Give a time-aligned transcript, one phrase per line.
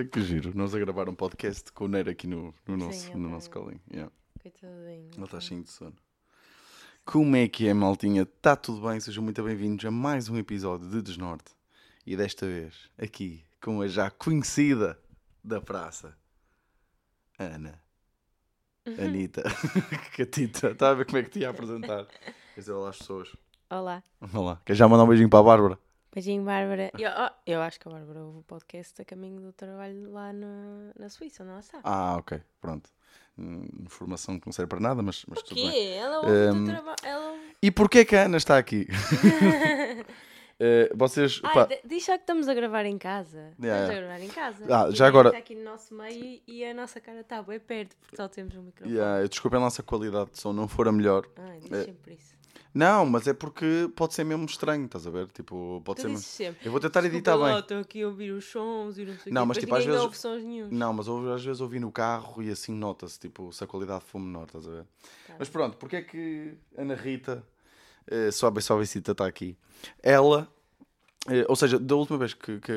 [0.00, 0.56] Olha que giro.
[0.56, 3.50] Nós a gravar um podcast com o Neiro aqui no, no nosso, Sim, no nosso
[3.50, 3.82] colinho.
[3.92, 4.10] Yeah.
[4.40, 5.10] Coitadinho.
[5.14, 5.94] Ele está cheio de sono.
[7.04, 8.22] Como é que é, maltinha?
[8.22, 8.98] Está tudo bem?
[8.98, 11.52] Sejam muito bem-vindos a mais um episódio de Desnorte.
[12.06, 14.98] E desta vez, aqui, com a já conhecida
[15.44, 16.16] da praça,
[17.38, 17.78] Ana.
[18.98, 19.42] Anitta.
[20.16, 20.68] Catita.
[20.70, 22.06] Está a ver como é que te ia apresentar?
[22.54, 23.36] Quer dizer, olá às pessoas.
[23.68, 24.02] Olá.
[24.18, 24.62] Vamos lá.
[24.64, 25.78] Quer já mandar um beijinho para a Bárbara?
[26.12, 26.90] Beijinho, Bárbara.
[26.98, 30.32] Eu, oh, eu acho que a Bárbara ouve o podcast a caminho do trabalho lá
[30.32, 31.82] na, na Suíça, não sabe?
[31.84, 32.40] Ah, ok.
[32.60, 32.90] Pronto.
[33.38, 35.92] Hum, Informação que não serve para nada, mas, mas o tudo bem.
[35.96, 36.96] Ela ouve Hum, o trabalho.
[37.04, 37.38] Ela.
[37.62, 38.86] E porquê que a Ana está aqui?
[40.62, 41.40] Eh, vocês.
[41.42, 43.50] Ai, pá, diz já que estamos a gravar em casa.
[43.58, 44.66] Yeah, estamos a gravar em casa.
[44.68, 47.96] Ah, já agora- Está aqui no nosso meio e a nossa cara está bem perto,
[47.96, 48.94] porque só temos um microfone.
[48.94, 51.26] yeah, desculpem a qualidade de som não for a melhor.
[51.38, 52.34] Ai, diz Eh, sempre isso.
[52.72, 55.26] Não, mas é porque pode ser mesmo estranho, estás a ver?
[55.28, 56.08] Tipo, pode Tu ser.
[56.08, 56.66] dizes sempre.
[56.66, 57.58] Eu vou tentar "Desculpa editar bem.
[57.58, 59.48] Estou aqui a ouvir os sons e não sei Não, quê.
[59.48, 60.68] mas, tipo, às vezes- ouve sons nenhum.
[60.70, 64.04] Não, mas eu, às vezes ouvi no carro e assim nota-se, tipo, se a qualidade
[64.04, 64.84] for menor, estás a ver?
[65.26, 67.44] Tá Mas pronto, porque é que Ana Rita,
[68.06, 69.56] eh, suave suavecita, está aqui?
[70.00, 70.46] Ela,
[71.28, 72.72] eh, ou seja, da última vez que, que,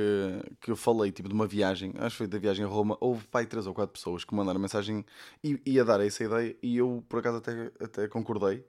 [0.59, 3.25] que eu falei, tipo, de uma viagem, acho que foi da viagem a Roma, houve
[3.27, 5.05] pai três ou quatro pessoas que mandaram mensagem
[5.43, 8.65] e ia dar essa ideia e eu, por acaso, até, até concordei,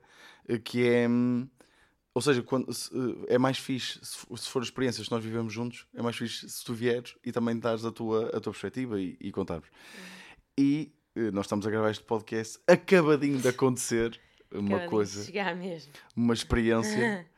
[0.64, 1.08] que é...
[1.08, 1.48] hum,
[2.14, 5.24] Ou seja, quando, se, eh, é mais fixe, se, for- se for experiências que nós
[5.24, 8.52] vivemos juntos, é mais fixe se tu vieres e também dares a tua, a tua
[8.52, 9.68] perspectiva e, e contarmos.
[10.58, 14.20] E eh, nós estamos a gravar este podcast acabadinho de acontecer
[14.52, 15.24] uma coisa,
[16.16, 17.26] uma experiência.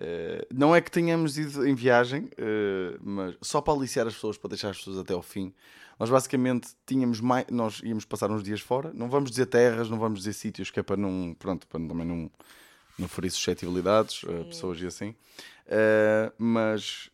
[0.00, 4.38] eh, não é que tenhamos ido em viagem, eh, mas só para aliciar as pessoas,
[4.38, 5.52] para deixar as pessoas até ao fim.
[5.98, 8.90] Nós basicamente tínhamos mais, nós íamos passar uns dias fora.
[8.94, 12.06] Não vamos dizer terras, não vamos dizer sítios, que é para não, pronto, para também
[12.06, 12.30] não,
[12.98, 14.44] não ferir suscetibilidades Sim.
[14.44, 15.14] pessoas e assim.
[16.36, 17.08] Mas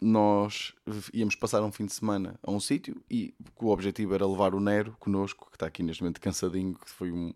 [0.00, 0.72] nós
[1.12, 4.60] íamos passar um fim de semana a um sítio e o objetivo era levar o
[4.60, 7.32] Nero connosco, que está aqui neste momento cansadinho, que foi um.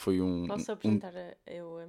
[0.00, 1.82] Foi um, Posso um- apresentar a, eu, a,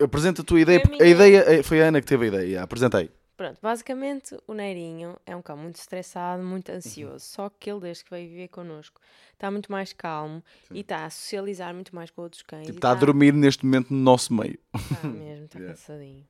[0.00, 2.00] a- Apresenta a tua ideia, Foi a porque a minha- ideia eh, foi a Ana
[2.00, 2.62] que teve a ideia.
[2.62, 3.10] Apresentei.
[3.36, 6.48] Pronto, basicamente o Neirinho é um cão muito estressado, Uhum.
[6.50, 7.24] muito ansioso.
[7.24, 9.00] Só que ele, desde que veio viver connosco,
[9.32, 12.66] está muito mais calmo e está a socializar muito mais com outros cães.
[12.66, 14.58] Tipo, está a dormir neste momento no nosso meio.
[14.74, 15.74] Está mesmo, está Yeah.
[15.74, 16.24] cansadinho.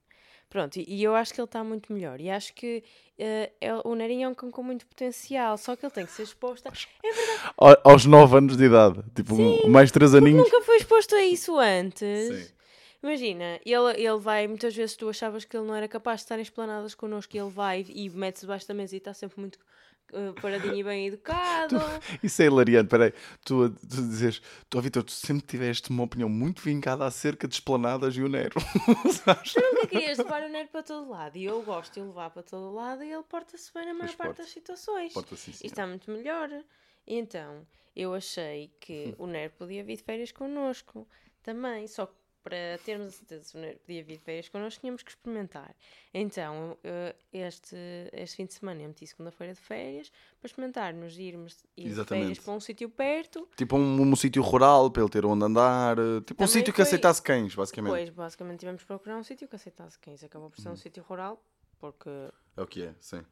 [0.51, 2.21] Pronto, e, e eu acho que ele está muito melhor.
[2.21, 2.83] E acho que
[3.17, 6.11] eh, ele- o Neirinho é um cão com muito potencial, só que ele tem que
[6.13, 6.73] ser exposto a...
[7.05, 9.01] É verdade, Ao- Aos 9 anos de idade.
[9.15, 10.45] Tipo, um- mais 3 porque aninhos.
[10.51, 12.29] nunca foi exposto a isso antes.
[12.49, 12.53] Sim.
[13.03, 16.39] Imagina, ele, ele vai, muitas vezes tu achavas que ele não era capaz de estar
[16.39, 19.59] em esplanadas connosco ele vai e mete-se debaixo da mesa e está sempre muito
[20.41, 21.77] paradinho e bem educado.
[22.23, 22.89] Isso é hilariante.
[22.89, 23.13] Peraí,
[23.45, 28.17] tu, tu dizes, tu, Vitor, tu sempre tiveste uma opinião muito vincada acerca de esplanadas
[28.17, 28.61] e o Nero.
[29.25, 29.55] Sabes?
[29.57, 32.73] Nunca querias levar o Nero para todo lado e eu gosto de levar para todo
[32.75, 34.43] lado e ele porta-se bem na maior Pois parte porta.
[34.43, 35.13] das situações.
[35.13, 36.49] Porta sim, E está muito melhor.
[37.07, 37.67] Então,
[37.97, 41.09] eu achei que o Nero podia vir de férias connosco
[41.43, 45.11] também, só que para termos a certeza que podia vir de férias connosco, tínhamos que
[45.11, 45.75] experimentar.
[46.13, 47.77] Então, eh, este,
[48.13, 52.25] este fim de semana eu meti segunda-feira de férias para experimentarmos irmos ir de Exatamente.
[52.27, 53.49] férias para um sítio perto.
[53.57, 55.99] Tipo um, um sítio rural para ele ter onde andar.
[55.99, 57.93] eh, Tipo um Também sítio que foi- aceitasse cães, basicamente.
[57.93, 60.25] Depois, basicamente, tivemos que procurar um sítio que aceitasse cães.
[60.25, 61.43] Acabou por ser um sítio rural,
[61.79, 62.09] porque,
[62.57, 63.23] É o que é, sim.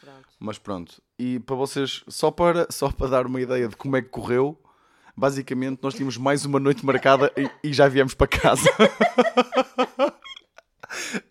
[0.00, 0.28] pronto.
[0.38, 1.02] Mas pronto.
[1.18, 4.58] E para vocês, só para, só para dar uma ideia de como é que correu,
[5.16, 8.68] basicamente nós tínhamos mais uma noite marcada e, e já viemos para casa.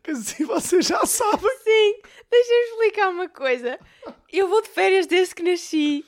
[0.08, 1.58] assim vocês já sabem.
[1.64, 1.96] Sim,
[2.30, 3.80] deixa-me explicar uma coisa.
[4.32, 6.06] Eu vou de férias desde que nasci.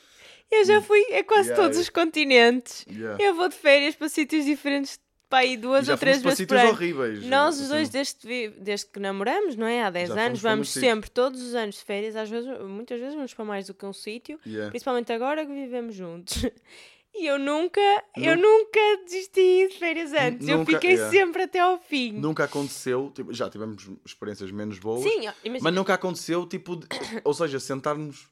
[0.52, 1.82] Eu já fui a quase Yeah, todos yeah.
[1.82, 2.86] os continentes.
[2.90, 3.22] Yeah.
[3.24, 6.62] Eu vou de férias para sítios diferentes, para aí duas ou três vezes por sítios
[6.62, 6.70] ano.
[6.70, 7.26] horríveis.
[7.26, 9.84] Nós os dois, desde, desde que namoramos, não é?
[9.84, 13.16] Há 10 Já anos, vamos sempre, todos os anos de férias, às vezes, muitas vezes
[13.16, 14.70] vamos para mais do que um sítio, Yeah.
[14.70, 16.46] principalmente agora que vivemos juntos.
[17.18, 17.80] E eu nunca,
[18.18, 20.48] eu Nu- nunca desisti de férias antes.
[20.48, 21.10] eu nunca- fiquei yeah.
[21.12, 22.12] sempre até ao fim.
[22.12, 25.60] Nunca aconteceu, tipo, já tivemos experiências menos boas, Sim, imagina.
[25.62, 26.88] mas nunca aconteceu, tipo, de-
[27.24, 28.28] ou seja, sentarmos,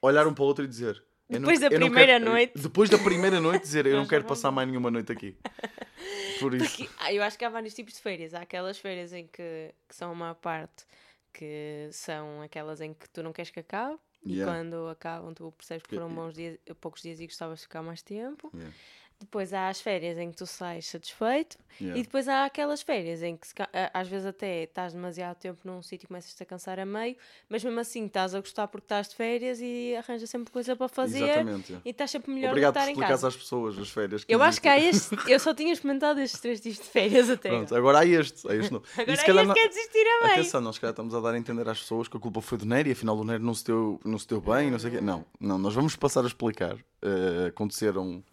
[0.00, 1.02] olhar um para o outro e dizer.
[1.28, 2.52] eu Depois não- da eu primeira quero- noite.
[2.56, 5.36] Depois da primeira noite, dizer eu não quero passar mais nenhuma noite aqui.
[6.40, 6.76] Por isso.
[6.78, 8.32] Porque, ah, eu acho que há vários tipos de férias.
[8.34, 10.84] Há aquelas férias em que, que são uma parte
[11.32, 13.98] que são aquelas em que tu não queres que acabe.
[14.26, 14.52] E Yeah.
[14.52, 18.02] quando acabam, tu percebes que foram bons dias, poucos dias e gostavas de ficar mais
[18.02, 18.50] tempo.
[18.54, 18.74] Yeah.
[19.18, 21.56] Depois há as férias em que tu sais satisfeito.
[21.80, 21.98] Yeah.
[21.98, 23.54] E depois há aquelas férias em que se
[23.92, 27.16] às vezes até estás demasiado tempo num sítio e começas-te a cansar a meio,
[27.50, 30.88] mas mesmo assim estás a gostar porque estás de férias e arranjas sempre coisa para
[30.88, 31.78] fazer Exatamente.
[31.84, 33.28] e estás sempre melhor Obrigado do por que estar em explicares casa.
[33.28, 34.24] às pessoas as férias.
[34.28, 37.48] Eu acho que há este, eu só tinha experimentado estes três dias de férias até.
[37.50, 38.48] Pronto, agora há este.
[38.50, 38.82] Há este não.
[38.96, 40.32] E Agora se é calhar este não- que é desistir a meio.
[40.40, 42.56] Atenção, nós se calhar estamos a dar a entender às pessoas que a culpa foi
[42.58, 44.90] do Nery e afinal o Nery não se deu, não se deu bem, não sei
[44.90, 45.00] o quê.
[45.02, 46.76] Não, não, nós vamos passar a explicar.
[47.02, 48.24] Eh, aconteceram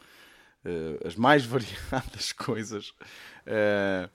[0.65, 2.93] eh, as mais variadas coisas.
[3.45, 4.09] Eh,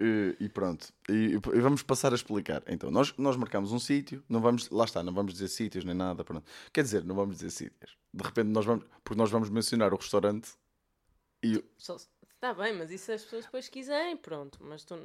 [0.00, 0.92] eh, e pronto.
[1.08, 2.62] E, e vamos passar a explicar.
[2.66, 5.94] Então, nós, nós marcamos um sítio, não vamos, lá está, não vamos dizer sítios nem
[5.94, 6.24] nada.
[6.24, 6.44] Pronto.
[6.72, 7.96] Quer dizer, não vamos dizer sítios.
[8.12, 10.52] De repente, nós vamos, porque nós vamos mencionar o restaurante
[11.42, 11.62] e
[12.42, 14.58] Está bem, mas isso as pessoas depois quiserem, pronto.
[14.62, 14.96] Mas tu,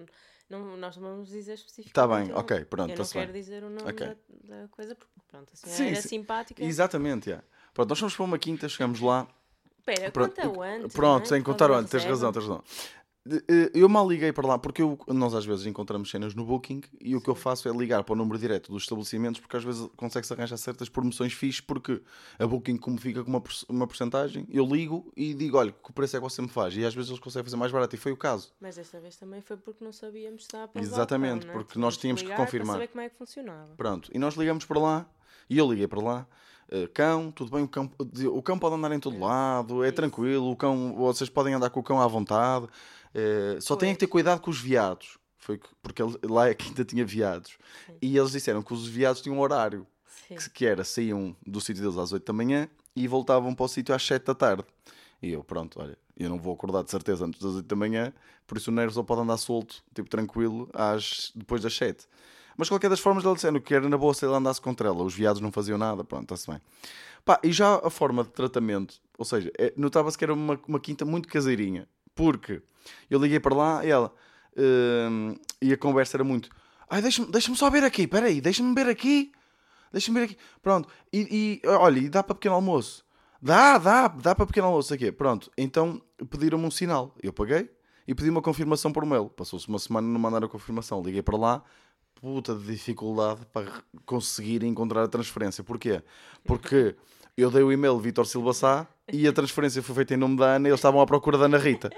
[0.49, 1.89] não, nós não vamos dizer especificamente.
[1.89, 3.41] Está bem, ok, pronto, Eu não quero bem.
[3.41, 4.07] dizer o nome Ok.
[4.07, 6.07] da, da coisa, porque pronto, assim Sim, era sim.
[6.07, 6.63] simpática.
[6.63, 7.45] Exatamente, yeah.
[7.75, 9.27] Pronto, nós fomos para uma quinta, chegamos lá.
[9.87, 10.93] Espera, Pronto, conta o antes.
[10.93, 11.25] Pronto, não é?
[11.25, 12.63] sem contar, causa da olha, tens razão, tens razão.
[13.29, 16.81] Eh, Eu mal liguei para lá, porque eu- nós às vezes encontramos cenas no Booking
[17.01, 19.63] e o que eu faço é ligar para o número direto dos estabelecimentos, porque às
[19.65, 22.01] vezes consegue-se arranjar certas promoções fixes, porque
[22.39, 26.15] a Booking, como fica com uma, uma porcentagem, eu ligo e digo, olha, que preço
[26.15, 26.75] é que você me faz?
[26.77, 28.53] E às vezes eles conseguem fazer mais barato, e foi o caso.
[28.61, 31.63] Mas desta vez também foi porque não sabíamos se estava para Exatamente, balcão, não é?
[31.65, 32.77] porque nós tínhamos que confirmar.
[32.77, 33.75] Para saber como é que funcionava.
[33.75, 35.05] Pronto, e nós ligamos para lá,
[35.49, 36.27] e eu liguei para lá.
[36.69, 37.89] Eh, cão, tudo bem, o cão,
[38.33, 39.95] o cão pode andar em todo lado, é Isso.
[39.95, 42.67] tranquilo, o cão, vocês podem andar com o cão à vontade,
[43.13, 46.83] eh, só têm que ter cuidado com os viados, foi que- porque lá a quinta
[46.83, 47.57] tinha viados,
[48.01, 49.85] e eles disseram que os viados tinham um horário,
[50.27, 53.67] que, que era, saíam do sítio deles às 8 da manhã e voltavam para o
[53.67, 54.63] sítio às 7 da tarde.
[55.21, 58.11] E eu, pronto, olha, eu não vou acordar de certeza antes das 8 da manhã,
[58.45, 62.05] por isso o Nero só pode andar solto, tipo tranquilo, às, depois das 7.
[62.57, 65.03] Mas qualquer das formas, ele disseram que era na boa se ele andasse contra ela,
[65.03, 66.59] os viados não faziam nada, pronto, está-se bem.
[67.23, 70.79] Pá, e já a forma de tratamento, ou seja, é- notava-se que era uma, uma
[70.79, 72.61] quinta muito caseirinha, porque
[73.09, 74.11] eu liguei para lá e ela,
[74.57, 76.49] hum, e a conversa era muito,
[76.89, 79.31] ai, deixa-me deixa só ver aqui, peraí, deixa-me ver aqui,
[79.91, 83.05] deixa-me ver aqui, pronto, e, e, olha, e dá para pequeno almoço?
[83.41, 87.69] Dá, dá, dá para pequeno almoço aqui, pronto, então pediram-me um sinal, eu paguei
[88.07, 91.21] e pedi uma confirmação por mail, passou-se uma semana e não mandaram a confirmação, liguei
[91.21, 91.63] para lá,
[92.21, 93.65] puta de dificuldade para
[94.05, 95.63] conseguir encontrar a transferência.
[95.63, 96.01] Porquê?
[96.43, 96.95] Porque
[97.35, 100.55] eu dei o e-mail Vitor Silva Sá e a transferência foi feita em nome da
[100.55, 101.89] Ana e eles estavam à procura da Ana Rita.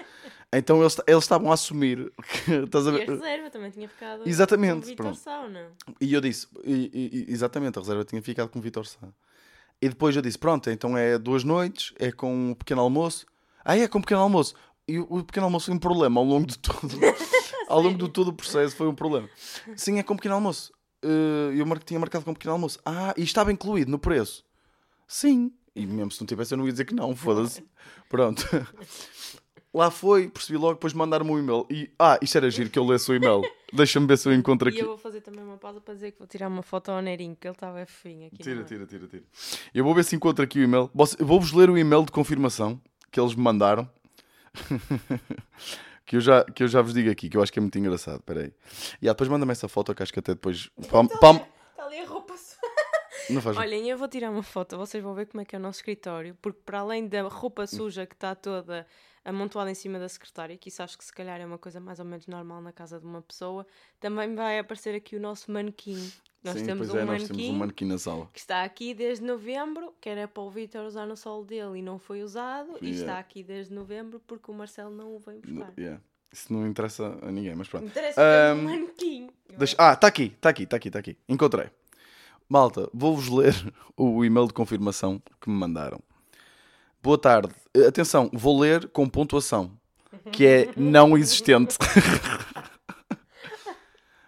[0.52, 2.12] Então eles, eles estavam a assumir
[2.46, 2.52] que.
[2.52, 3.10] Estás a E a ver?
[3.10, 5.18] reserva também tinha ficado Exatamente, com Vitor pronto.
[5.20, 5.72] Sauna.
[6.02, 8.98] E eu disse, e- e- exatamente, a reserva tinha ficado com o Vitor Sá.
[9.82, 13.26] E depois eu disse, pronto, então é duas noites, é com um pequeno almoço.
[13.64, 14.54] Ah, é com um pequeno almoço.
[14.88, 16.90] E o, o pequeno almoço foi um problema ao longo de todo.
[17.70, 19.30] ao longo de todo o processo foi um problema.
[19.76, 20.72] Sim, é com pequeno almoço.
[21.04, 22.80] Eh, eu tinha marcado com pequeno almoço.
[22.86, 24.44] Ah, e estava incluído no preço.
[25.08, 25.52] Sim.
[25.76, 27.64] E mesmo se não tivesse, eu não ia dizer que não, foda-se.
[28.10, 28.44] Pronto.
[29.72, 31.66] Lá foi, percebi logo, depois mandaram-me um e-mail.
[31.70, 33.42] E, ah, isto era giro que eu lesse o e-mail.
[33.72, 34.80] Deixa-me ver se eu encontro E aqui.
[34.82, 37.38] eu vou fazer também uma pausa para dizer que vou tirar uma foto ao Nerinho,
[37.40, 38.38] que ele estava fofinho aqui.
[38.42, 38.66] Tira, ar.
[38.66, 39.24] tira, tira, tira.
[39.72, 40.90] Eu vou ver se encontro aqui o e-mail.
[41.20, 42.82] Vou-vos ler o e-mail de confirmação
[43.12, 43.88] que eles me mandaram.
[46.10, 47.78] que, eu já, que eu já vos digo aqui, que eu acho que é muito
[47.78, 48.18] engraçado.
[48.18, 48.54] Espera aí.
[49.00, 50.68] E ah, depois manda-me essa foto que acho que até depois.
[50.90, 51.36] Pam, pam.
[51.70, 52.34] Está ali a roupa.
[53.30, 55.60] Não faz Olhem, eu vou tirar uma foto, vocês vão ver como é que é
[55.60, 58.88] o nosso escritório, porque para além da roupa suja que está toda
[59.24, 62.00] amontoada em cima da secretária, que isso acho que se calhar é uma coisa mais
[62.00, 63.68] ou menos normal na casa de uma pessoa,
[64.00, 66.12] também vai aparecer aqui o nosso manequim.
[66.44, 68.30] Nós Sim, temos um é, nós manequim temos um manequim na sala.
[68.32, 71.82] que está aqui desde novembro, que era para o Vitor usar no sol dele e
[71.82, 73.00] não foi usado, e Yeah.
[73.02, 75.74] está aqui desde novembro porque o Marcelo não o veio buscar.
[75.78, 76.02] Yeah.
[76.32, 77.86] Isso não interessa a ninguém, mas pronto.
[77.88, 79.30] Interessa Ahm, um manequim.
[79.58, 81.18] Deixa- Ah, está aqui, está aqui, está aqui, está aqui.
[81.28, 81.68] Encontrei.
[82.48, 83.54] Malta, vou-vos ler
[83.98, 86.00] o e-mail de confirmação que me mandaram.
[87.04, 87.54] Boa tarde.
[87.74, 89.72] Eh, Atenção, vou ler com pontuação,
[90.32, 91.78] que é não existente.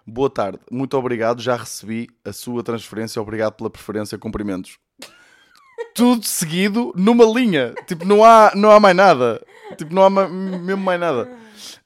[0.05, 1.41] Boa tarde, muito obrigado.
[1.41, 3.21] Já recebi a sua transferência.
[3.21, 4.17] Obrigado pela preferência.
[4.17, 4.77] Cumprimentos.
[5.95, 7.73] Tudo seguido numa linha.
[7.87, 9.45] Tipo, não há, não há mais nada.
[9.77, 11.31] Tipo, não há ma- mesmo mais nada.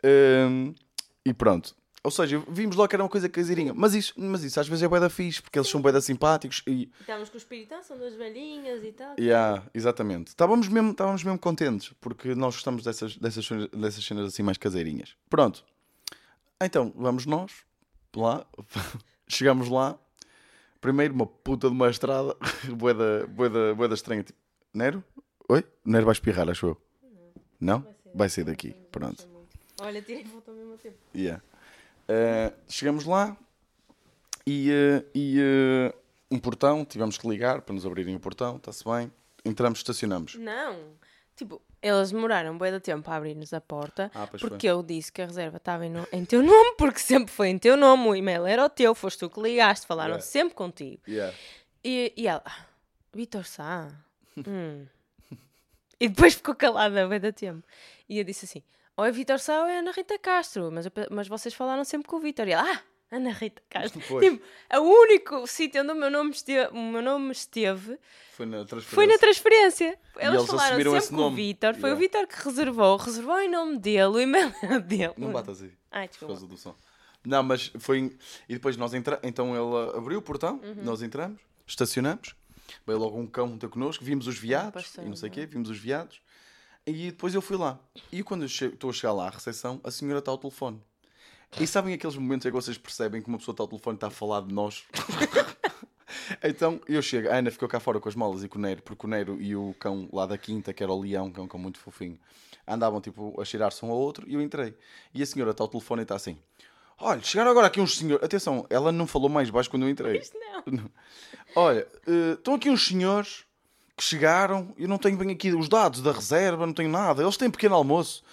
[0.04, 0.74] Hum,
[1.26, 1.76] e pronto.
[2.04, 3.74] Ou seja, vimos logo que era uma coisa caseirinha.
[3.74, 6.88] Mas isso, mas isso às vezes é da fixe, porque eles são da simpáticos e...
[7.02, 9.16] Estamos com o Espiritão, são duas velhinhas e tal.
[9.20, 10.28] Yeah, exatamente.
[10.28, 15.16] Estávamos mesmo, estávamos mesmo contentes, porque nós gostamos dessas, dessas, dessas cenas assim mais caseirinhas.
[15.28, 15.64] Pronto.
[16.62, 17.52] Então, vamos nós
[18.20, 18.46] lá.
[19.28, 19.98] Chegamos lá.
[20.80, 22.36] Primeiro, uma puta de uma estrada.
[22.76, 24.24] bué da, bué da, bué da estranha.
[24.24, 24.38] Tipo,
[24.74, 25.04] Nero?
[25.50, 25.64] Oi?
[25.84, 26.82] Nero vai espirrar, acho eu.
[27.60, 27.86] Não?
[28.14, 28.74] Vai sair daqui.
[28.92, 29.28] Pronto.
[29.82, 30.98] Olha, tirei foto ao mesmo tempo.
[31.16, 31.42] Yeah.
[32.08, 33.36] Eh, chegamos lá
[34.46, 35.96] e, eh, e eh,
[36.30, 39.12] um portão, tivemos que ligar para nos abrirem o portão, está-se bem.
[39.44, 40.36] Entramos, estacionamos.
[40.36, 40.96] Não,
[41.36, 45.22] Tipo, eles demoraram bem de tempo a abrir-nos a porta Ah, porque eu disse que
[45.22, 48.16] a reserva estava em, no- em teu nome, porque sempre foi em teu nome, o
[48.16, 50.26] e-mail era o teu, foste tu que ligaste, falaram Yeah.
[50.26, 51.02] sempre contigo.
[51.08, 51.36] Yeah.
[51.84, 52.66] E, e ela, "Ah,
[53.14, 53.90] Vitor Sá.
[54.48, 54.86] hum."
[56.00, 57.66] E depois ficou calada bem de tempo.
[58.10, 58.62] E eu disse assim:
[58.98, 62.08] ou é Vitor Sá ou é Ana Rita Castro, mas, eu mas vocês falaram sempre
[62.08, 62.48] com o Vitor.
[62.48, 62.82] E ela, ah,
[63.12, 64.02] Ana Rita Castro.
[64.08, 64.24] Pois.
[64.26, 64.44] Tipo,
[64.74, 67.98] o único sítio onde o meu nome esteve, o meu nome esteve
[68.34, 68.96] Foi na transferência.
[68.96, 70.00] foi na transferência.
[70.18, 71.36] Eles, eles falaram sempre esse com o nome.
[71.36, 71.74] Vitor.
[71.76, 71.96] Foi Yeah.
[71.96, 72.98] o Vitor que reservou.
[72.98, 74.06] Reservou em nome dele.
[74.08, 75.14] O e-mail era dele.
[75.18, 75.72] Não batas aí.
[75.92, 76.34] Ai, Por desculpa.
[76.34, 76.76] causa do som.
[77.26, 78.16] Não, mas foi.
[78.50, 79.24] E depois nós entramos.
[79.24, 80.84] Então ela abriu o portão, Uhum.
[80.84, 82.36] nós entramos, estacionamos.
[82.86, 85.38] Veio logo um cão ter connosco, vimos os viados pastor, e não sei o não
[85.42, 85.46] é?
[85.46, 86.20] quê, vimos os viados.
[86.86, 87.80] E depois eu fui lá.
[88.12, 90.82] E quando eu estou a chegar lá à recepção, a senhora está ao telefone.
[91.60, 93.98] E sabem aqueles momentos em que vocês percebem que uma pessoa está ao telefone e
[93.98, 94.84] está a falar de nós?
[96.44, 98.82] então eu chego, a Ana ficou cá fora com as malas e com o Neiro,
[98.82, 101.44] porque o Neiro e o cão lá da quinta, que era o Leão, que é
[101.44, 102.20] um cão muito fofinho,
[102.68, 104.76] andavam tipo a cheirar-se um ao outro e eu entrei.
[105.14, 106.38] E a senhora está ao telefone e está assim:
[107.00, 108.24] Olha, chegaram agora aqui uns senhores.
[108.24, 110.18] Atenção, ela não falou mais baixo quando eu entrei.
[110.18, 110.90] Isto não.
[111.56, 113.46] Olha, eh, estão aqui uns senhores
[113.96, 117.22] que chegaram, eu não tenho bem aqui os dados da reserva, não tenho nada.
[117.22, 118.24] Eles têm pequeno almoço.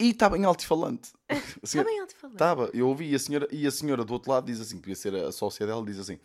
[0.00, 1.10] E estava em altifalante.
[1.28, 2.32] A Está senhora- bem alto falar.
[2.32, 4.82] Estava, eu ouvi e a senhora, e a senhora do outro lado diz assim, que
[4.82, 6.18] devia ser a sócia dela, diz assim: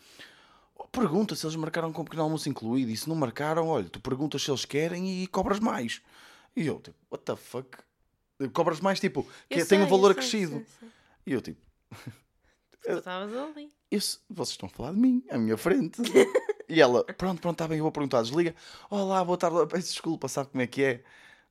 [0.76, 4.00] "Oh, pergunta se eles marcaram com pequeno almoço incluído, e se não marcaram, olha, tu
[4.00, 6.02] perguntas se eles querem e cobras mais.
[6.56, 7.78] E eu, tipo, what the fuck?
[8.54, 10.52] Cobras mais, tipo, que Eu tem um valor acrescido.
[10.58, 10.90] sei, sei.
[11.26, 11.60] E eu, tipo,
[12.82, 13.72] Tu estavas ali.
[13.90, 16.02] isso, vocês estão a falar de mim, à minha frente.
[16.70, 18.54] e ela, pronto, pronto, está bem, eu vou perguntar, desliga.
[18.90, 21.04] Olá, boa tarde, peço desculpa, sabe como é que é?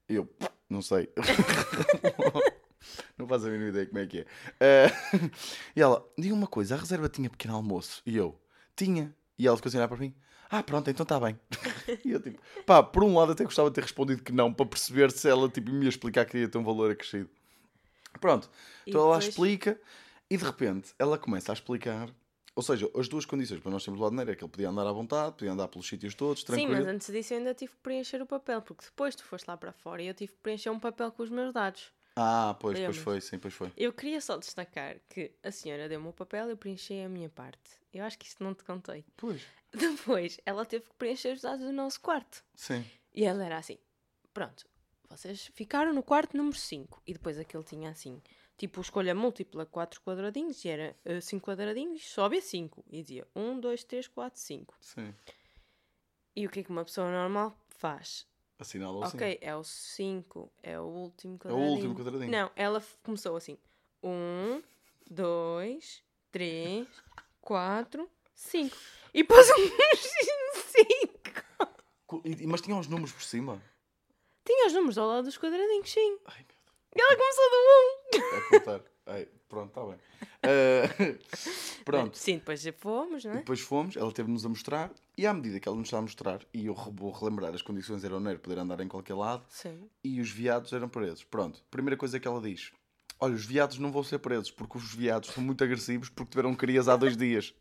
[0.09, 0.29] E eu,
[0.73, 1.09] não sei.
[3.17, 4.27] não faço a mínima ideia como é que é.
[4.61, 4.87] Eh,
[5.77, 8.03] e ela, diga uma coisa, a reserva tinha pequeno almoço?
[8.07, 8.39] E eu,
[8.75, 9.15] tinha.
[9.39, 10.15] E ela ficou assim a olhar para mim,
[10.51, 11.39] ah, pronto, então está bem.
[12.05, 14.67] e eu, tipo, pá, por um lado até gostava de ter respondido que não, para
[14.67, 17.29] perceber se ela, tipo, me ia explicar que ia ter um valor acrescido.
[18.21, 18.51] Pronto,
[18.87, 19.81] E então ela depois- explica
[20.29, 22.09] e de repente ela começa a explicar.
[22.55, 24.87] Ou seja, as duas condições para nós termos lá dinheiro é que ele podia andar
[24.87, 26.73] à vontade, podia andar pelos sítios todos, Sim, tranquilo.
[26.73, 29.57] mas antes disso eu ainda tive que preencher o papel, porque depois tu foste lá
[29.57, 31.91] para fora e eu tive que preencher um papel com os meus dados.
[32.15, 33.73] Ah, pois, pois foi, sim, pois foi.
[33.75, 37.31] Eu queria só destacar que a senhora deu-me o papel e eu preenchi a minha
[37.31, 37.59] parte.
[37.91, 39.03] Eu acho que isto não te contei.
[39.17, 39.41] Pois,
[39.73, 42.45] Depois, ela teve que preencher os dados do nosso quarto.
[42.55, 42.85] sim.
[43.15, 43.79] E ela era assim:
[44.35, 44.67] pronto,
[45.09, 47.03] vocês ficaram no quarto número 5.
[47.07, 48.21] E depois aquele tinha assim,
[48.57, 52.85] tipo, escolha múltipla, 4 quadradinhos, e era 5 quadradinhos, só havia 5.
[52.91, 54.75] E dizia 1, 2, 3, 4, 5.
[54.81, 55.15] Sim.
[56.37, 58.27] E o que é que uma pessoa normal faz?
[58.59, 59.17] Assinala assim.
[59.17, 61.73] Ok, é o 5, é o último É o quadradinho.
[61.73, 62.31] último quadradinho.
[62.31, 63.59] Não, ela começou assim:
[64.03, 64.63] 1,
[65.11, 66.87] 2, 3,
[67.41, 68.77] 4, 5.
[69.13, 69.53] E pôs um
[70.55, 71.45] 5.
[72.07, 73.61] Co- e- Mas tinha uns números por cima.
[74.45, 76.19] Tinha os números ao lado dos quadradinhos, sim.
[76.27, 76.57] Ai, meu
[76.97, 77.59] E ela começou do 1.
[77.59, 78.02] Deus.
[78.19, 78.81] É contar.
[79.07, 79.99] Ai, pronto, está bem.
[80.43, 81.19] Eh,
[81.85, 82.17] pronto.
[82.17, 83.37] Sim, depois fomos, não é?
[83.37, 86.41] Depois fomos, ela teve-nos a mostrar, e à medida que ela nos estava a mostrar,
[86.55, 89.89] e eu vou relembrar, as condições eram nero poder andar em qualquer lado, Sim.
[90.05, 91.25] e os viados eram presos.
[91.25, 92.73] Pronto, primeira coisa que ela diz:
[93.19, 96.55] Olha, os viados não vão ser presos, porque os viados são muito agressivos porque tiveram
[96.55, 97.55] crias há dois dias.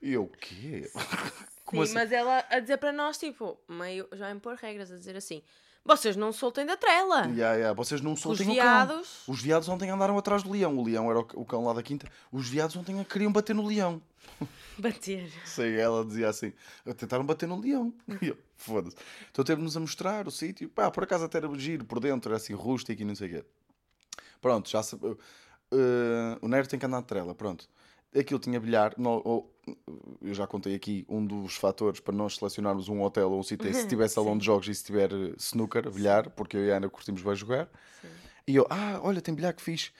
[0.00, 0.90] E eu, o quê?
[1.68, 1.94] Sim, assim?
[1.94, 5.42] mas ela a dizer para nós, tipo, meio já a impor regras, a dizer assim:
[5.86, 7.26] vocês não soltem da trela.
[7.34, 8.54] Ya, ya, Vocês não Os soltem o cão.
[8.54, 9.22] viados.
[9.26, 10.76] Os viados ontem andaram atrás do leão.
[10.76, 12.06] O leão era o cão lá da quinta.
[12.32, 14.02] Os viados ontem queriam bater no leão.
[14.78, 15.30] Bater.
[15.46, 16.52] Sei, ela dizia assim:
[16.98, 17.94] tentaram bater no leão.
[18.20, 18.96] E eu, foda-se.
[19.30, 20.68] Então teve-nos a mostrar o sítio.
[20.68, 23.30] Pá, por acaso até era giro por dentro, era assim rústico e não sei o
[23.30, 23.44] quê.
[24.40, 24.96] Pronto, já se.
[24.96, 27.66] eh, o Nero tem que andar de trela, pronto.
[28.14, 28.94] Aquilo tinha bilhar.
[28.98, 29.52] ou-
[30.22, 33.68] eu já contei aqui um dos fatores para nós selecionarmos um hotel ou um sítio
[33.68, 36.70] é se tiver salão de jogos e se tiver eh, snooker, bilhar, porque eu e
[36.72, 37.68] a Ana curtimos bem jogar.
[38.00, 38.08] Sim.
[38.46, 39.92] E eu, ah, olha, tem bilhar que fiz.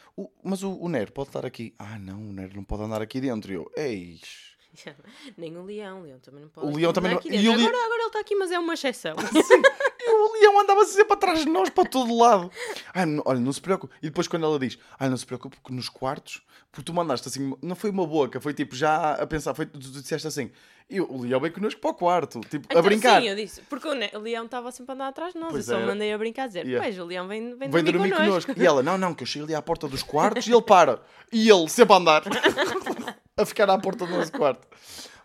[0.44, 1.74] mas o, o Nero pode estar aqui.
[1.78, 3.50] Ah, não, o Nero não pode andar aqui dentro.
[3.50, 4.54] E eu, eis.
[5.36, 6.66] Nem o leão, o leão também não pode.
[6.68, 7.50] O leão também não- aqui e dentro.
[7.50, 9.16] o leão- agora, agora ele está aqui, mas é uma exceção.
[9.95, 12.50] E o leão andava sempre atrás de nós para todo lado.
[12.94, 13.94] Ai, olha, não se preocupe.
[14.02, 16.42] E depois quando ela diz, ai, não se preocupe que nos quartos,
[16.72, 19.78] porque tu mandaste assim, não foi uma boca, foi tipo já a pensar, foi, tu,
[19.78, 20.50] tu disseste assim,
[20.88, 23.20] e o leão vem connosco para o quarto, tipo, a Então, brincar.
[23.20, 23.60] Sim, eu disse.
[23.62, 25.50] Porque o, leão estava sempre a andar atrás de nós.
[25.50, 25.90] Pois eu só era.
[25.92, 26.84] mandei a brincar a dizer: Yeah.
[26.86, 28.52] Pois, o leão vem, vem, Vem dormir, dormir connosco.
[28.56, 31.02] E ela, não, não, que eu chego ali à porta dos quartos e ele para.
[31.32, 32.22] E ele sempre a andar.
[33.36, 34.66] a ficar à porta do nosso quarto.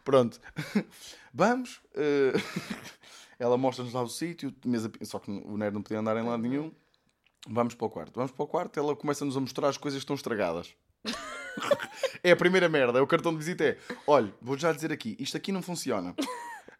[0.03, 0.39] Pronto.
[1.31, 1.79] Vamos.
[1.95, 2.33] eh,
[3.41, 6.43] Ela mostra-nos lá o sítio, mesa- só que o Nero não podia andar em lado
[6.43, 6.71] nenhum.
[7.49, 8.13] Vamos para o quarto.
[8.15, 10.75] Vamos para o quarto, ela começa-nos a mostrar as coisas que estão estragadas.
[12.23, 15.15] é a primeira merda, é o cartão de visita é, olha, vou já dizer aqui,
[15.19, 16.13] isto aqui não funciona.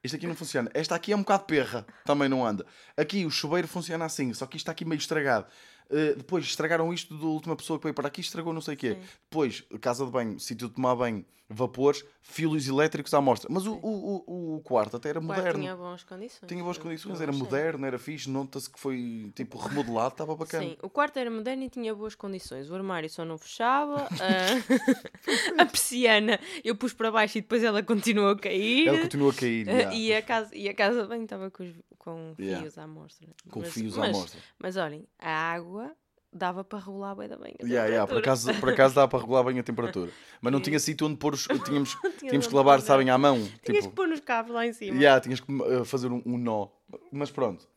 [0.04, 0.70] Isto aqui não funciona.
[0.76, 2.64] Esta aqui é um bocado perra, também não anda.
[2.96, 5.48] Aqui o chuveiro funciona assim, só que isto está aqui meio estragado.
[5.90, 8.78] Uh, depois estragaram isto da última pessoa que veio para aqui, estragou não sei o
[8.78, 8.94] quê.
[8.94, 9.08] Sim.
[9.30, 13.48] Depois, casa de banho, sítio de tomar banho, vapores, fios elétricos à mostra.
[13.52, 15.60] Mas o, o, o, o quarto até era O moderno.
[15.60, 16.48] tinha boas condições.
[16.48, 17.44] Tinha boas condições, eu era achei.
[17.44, 20.64] moderno, era fixe, nota-se que foi tipo remodelado, estava bacana.
[20.64, 22.70] Sim, o quarto era moderno e tinha boas condições.
[22.70, 24.04] O armário só não fechava.
[24.04, 24.08] a-
[25.62, 28.88] a persiana eu pus para baixo e depois ela continuou a cair.
[28.88, 29.70] Ela continua a cair.
[29.70, 29.96] Ah, yeah.
[29.96, 32.62] e, a casa, e a casa bem estava com, os- com Yeah.
[32.62, 33.28] fios à mostra.
[33.50, 34.40] Com Mas- fios à mas, mostra.
[34.58, 35.92] Mas olhem, a água
[36.34, 37.54] dava para regular bem da bem.
[37.62, 40.12] a Yeah, yeah, por, acaso, por acaso dá para regular bem a temperatura.
[40.42, 41.48] Mas não tinha sítio onde pôr os.
[41.66, 43.36] Tínhamos, tínhamos que lavar, sabem, à mão.
[43.36, 44.98] Tinhas que Tipo, pôr nos cabos lá em cima.
[44.98, 46.68] yeah, tinhas que uh, fazer um, um nó.
[47.12, 47.68] Mas pronto.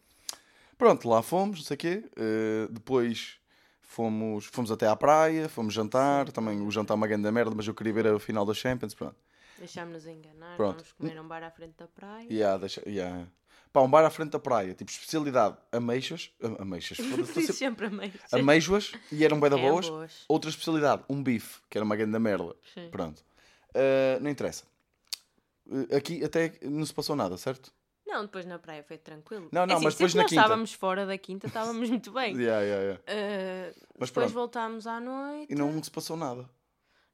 [0.76, 2.04] Pronto, lá fomos, não sei o quê.
[2.16, 3.37] Uh, depois
[3.80, 6.30] fomos, fomos até à praia, fomos jantar.
[6.32, 8.94] Também o jantar é uma grande merda, mas eu queria ver a final da Champions.
[8.94, 9.16] Pronto.
[9.58, 10.56] Deixámos-nos enganar.
[10.56, 10.78] Pronto.
[10.78, 12.26] Vamos comer um bar à frente da praia.
[12.30, 13.26] Yeah, deixa, yeah.
[13.75, 16.31] Pá, um bar à frente da praia, tipo especialidade ameixas.
[16.40, 18.12] am- Ameixas, Diz sempre- sempre a meio.
[18.31, 19.88] ameijoas e eram bem da É, boas.
[19.88, 20.25] boas.
[20.28, 22.54] Outra especialidade, um bife, que era uma grande merda.
[22.73, 22.88] Sim.
[22.93, 23.25] Pronto.
[23.71, 24.62] Uh, não interessa.
[25.66, 27.73] Uh, aqui até não se passou nada, certo?
[28.07, 29.49] Não, depois na praia foi tranquilo.
[29.50, 30.43] Não, não, É assim, mas depois sempre na nós quinta.
[30.43, 32.33] estávamos fora da quinta, estávamos muito bem.
[32.38, 33.02] Yeah, yeah, yeah.
[33.02, 34.33] Uh, Mas depois pronto.
[34.35, 35.52] voltámos à noite.
[35.52, 36.49] E não se passou nada.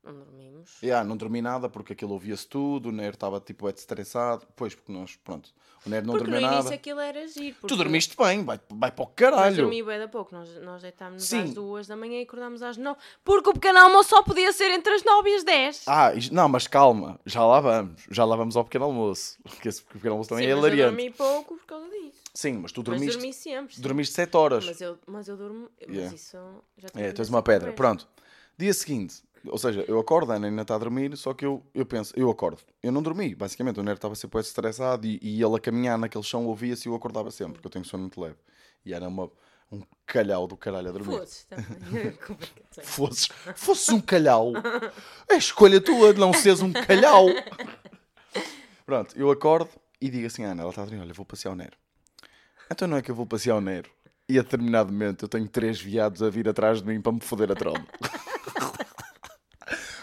[0.03, 0.79] Não dormimos.
[0.83, 4.47] Yeah, não dormi nada porque aquilo ouvia-se tudo, o Nero estava tipo é estressado.
[4.57, 5.51] Pois, porque nós, pronto,
[5.85, 6.75] o Nero não porque no início nada.
[6.75, 7.55] aquilo era giro.
[7.57, 9.57] Tu porque- dormiste bem, vai, vai para o Mas caralho.
[9.57, 10.35] dormi bem da pouco.
[10.35, 11.43] Nós, nós deitámos-nos Sim.
[11.43, 12.99] às duas da manhã e acordámos às nove.
[13.23, 15.83] Porque o pequeno almoço só podia ser entre as nove e as dez.
[15.87, 18.03] Ah, não, mas calma, já lá vamos.
[18.11, 19.39] Já lá vamos ao pequeno almoço.
[19.45, 20.97] Porque esse pequeno almoço também Sim, é mas eu hilariante.
[20.97, 22.21] dormi pouco por causa disso.
[22.33, 23.75] Sim, mas tu Mas dormiste, dormi sempre.
[23.77, 23.83] sim.
[23.83, 24.65] dormiste 7 horas.
[24.65, 25.69] Mas eu, mas eu durmo.
[25.87, 26.15] Mas Yeah.
[26.17, 26.39] isso
[26.79, 27.73] já É, tu és essa uma pedra.
[27.75, 28.09] Pronto.
[28.57, 31.63] Dia seguinte, ou seja, eu acordo, a Ana ainda está a dormir, só que eu,
[31.75, 32.61] eu penso, eu acordo.
[32.83, 33.81] Eu não dormi, basicamente.
[33.81, 36.95] O Nero estava sempre estressado e, e ele a caminhar naquele chão ouvia-se e eu
[36.95, 38.37] acordava sempre, porque eu tenho sono muito leve.
[38.85, 39.31] E era uma,
[39.73, 41.19] um calhau do caralho a dormir.
[41.19, 42.19] Fosses também.
[42.83, 44.53] Fosses, fosses um calhau.
[45.29, 47.27] É escolha tua de não seres um calhau.
[48.85, 49.71] Pronto, eu acordo
[50.01, 51.77] e digo assim à Ana, ela está a dormir, olha, vou passear o Nero.
[52.71, 53.91] Então não é que eu vou passear o Nero.
[54.29, 57.21] E a determinado momento eu tenho três viados a vir atrás de mim para me
[57.21, 57.85] foder a tromba.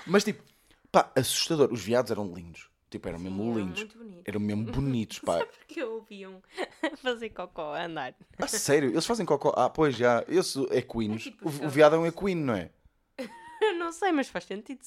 [0.08, 0.44] Mas tipo,
[0.92, 1.72] pá, assustador.
[1.72, 2.70] Os viados eram lindos.
[2.90, 3.80] Tipo, eram mesmo Sim, eram lindos.
[3.80, 4.24] muito bonitos.
[4.26, 5.46] Eram mesmo bonitos, pá.
[5.46, 6.42] Porque eu ouviam
[7.04, 8.16] fazer cocó a andar.
[8.38, 9.54] A sério, eles fazem cocó.
[9.56, 11.22] Ah, pois já, esses equinos.
[11.22, 12.70] É tipo o, o viado é um equino, não é?
[13.78, 14.80] Não sei, mas faz sentido.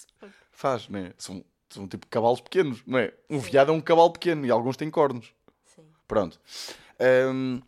[0.53, 1.13] Faz, não é?
[1.19, 3.13] São, são tipo cavalos pequenos, não é?
[3.29, 5.33] Um viado é um cavalo pequeno e alguns têm cornos.
[5.65, 5.83] Sim.
[6.07, 6.41] Pronto.
[6.99, 7.61] Ahm,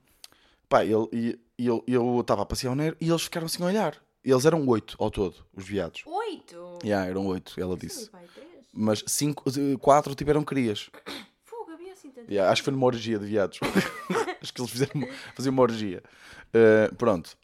[0.68, 3.62] pá, ele, e- e eu eu estava a passear o Nero e eles ficaram assim
[3.62, 3.96] a olhar.
[4.24, 6.02] Eles eram oito ao todo, os viados.
[6.06, 6.78] Oito!
[6.84, 8.10] Já, eram oito, ela Sim, disse.
[8.10, 8.24] pai.
[8.72, 9.44] Mas cinco,
[9.78, 10.88] quatro tiveram crias.
[11.44, 12.30] Fogo, havia assim tanto.
[12.30, 13.58] Yeah, acho que foi numa orgia de viados.
[14.40, 16.02] acho que eles fizeram, uma- faziam uma orgia.
[16.54, 17.36] Uh, pronto.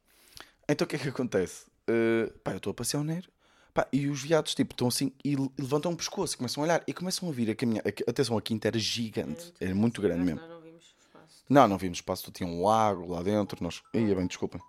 [0.69, 1.67] Então o que é que acontece?
[1.89, 3.29] Uh, pá, eu estou a passear o Nero.
[3.75, 6.83] Pá, e os viados tipo, estão assim e le- levantam o pescoço, começam a olhar
[6.87, 7.85] e começam a vir a caminhar.
[8.07, 10.41] Atenção, a quinta era gigante, era muito grande mesmo.
[10.41, 11.45] Nós não vimos espaço.
[11.49, 13.63] Não, não vimos espaço, tinha um lago lá dentro.
[13.63, 13.83] Nós...
[13.95, 14.61] Ia bem, desculpem.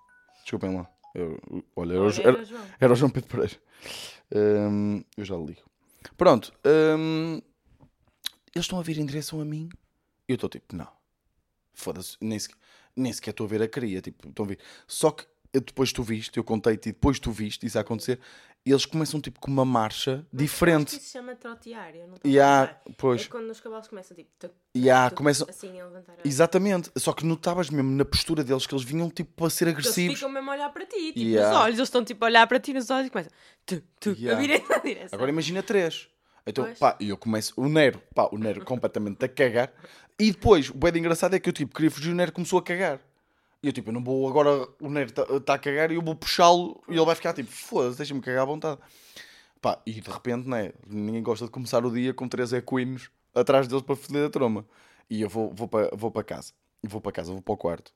[0.42, 0.90] Desculpem lá.
[1.16, 1.40] Eu-
[1.76, 2.66] olha, era, Olha, era, João.
[2.80, 3.56] era o João Pedro Pereira.
[4.34, 5.62] Hum, eu já lhe ligo.
[6.18, 6.54] Pronto.
[6.98, 7.42] hum,
[8.56, 9.70] eles estão a vir em direção a mim.
[10.28, 10.88] E eu estou tipo, não.
[11.74, 12.18] Foda-se.
[12.22, 12.58] Nem sequer,
[12.96, 14.02] nem sequer estou a ver a cria.
[14.02, 14.60] Tipo, estão a ver.
[14.88, 18.20] Só que eu- depois tu viste, eu contei-te e depois tu viste isso a acontecer.
[18.66, 20.90] Eles começam tipo com uma marcha que diferente.
[20.90, 21.96] isso se chama trotear.
[21.96, 24.30] Eu não estou E a pois, É quando os cavalos começam tipo.
[24.38, 25.48] tuc, tuc, começam.
[25.50, 26.28] Assim a levantar a.
[26.28, 26.92] Exatamente.
[26.98, 30.16] Só que notavas mesmo na postura deles que eles vinham tipo a ser Eles agressivos.
[30.16, 31.50] ficam mesmo a olhar para ti, tipo Yeah.
[31.54, 33.32] nos olhos, eles estão tipo a olhar para ti nos olhos e começam
[33.66, 34.40] tu, tu, Yeah.
[34.76, 35.10] a direção.
[35.14, 36.10] Agora imagina três.
[36.46, 36.78] Então, Pois.
[36.80, 39.72] pá, e eu começo, o Nero, pá, o Nero completamente a cagar.
[40.20, 42.64] E depois, o bem engraçado é que eu, tipo, queria fugir, o Nero começou a
[42.64, 43.00] cagar.
[43.62, 46.16] E eu, tipo, eu não vou agora, o Nero está a cagar e eu vou
[46.16, 48.80] puxá-lo e ele vai ficar, tipo, foda-se, deixa-me cagar à vontade.
[49.62, 53.68] Pá, e de repente, né, ninguém gosta de começar o dia com três equinos atrás
[53.68, 54.66] deles para foder a troma.
[55.10, 56.54] E eu vou, vou para vou casa.
[56.82, 57.94] Vou para casa, vou para o quarto.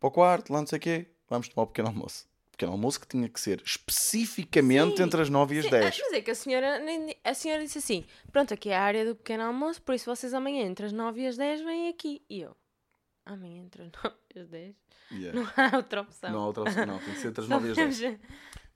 [0.00, 2.26] Para o quarto, lá não sei o quê, vamos tomar um pequeno almoço.
[2.50, 5.02] Pequeno almoço que tinha que ser especificamente Sim.
[5.04, 5.84] entre as nove e as Sim, dez.
[5.84, 6.80] ah, Mas é que a senhora,
[7.22, 10.34] a senhora disse assim: pronto, aqui é a área do pequeno almoço, por isso vocês
[10.34, 12.22] amanhã entre as 9 e as 10 vêm aqui.
[12.28, 12.56] E eu,
[13.26, 14.74] amanhã entre as 9 e as 10?
[15.12, 15.40] Yeah.
[15.40, 16.32] Não há outra opção.
[16.32, 16.98] Não há outra opção, não.
[16.98, 17.96] Tem que ser entre as Só 9 e as 10.
[17.98, 18.20] podemos-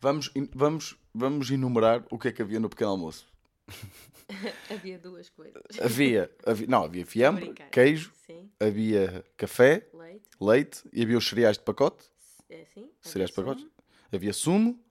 [0.01, 3.27] Vamos, vamos, vamos enumerar o que é que havia no pequeno almoço.
[4.71, 5.63] Havia duas coisas.
[5.83, 11.57] Havia, havia não, havia fiambre, queijo, Sim, havia café, leite, leite e havia os cereais
[11.59, 12.05] de pacote,
[12.51, 12.91] é assim.
[13.01, 13.73] cereais de havia pacote, sumo,
[14.13, 14.85] havia sumo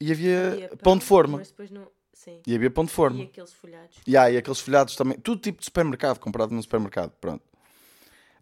[0.00, 1.38] e havia, havia pão de forma.
[1.38, 1.88] Mas depois não.
[2.12, 2.40] Sim.
[2.46, 3.20] E havia pão de forma.
[3.20, 3.98] E aqueles folhados.
[4.08, 5.18] Há e aqueles folhados também.
[5.18, 7.12] Tudo tipo de supermercado, comprado num supermercado.
[7.20, 7.42] Pronto.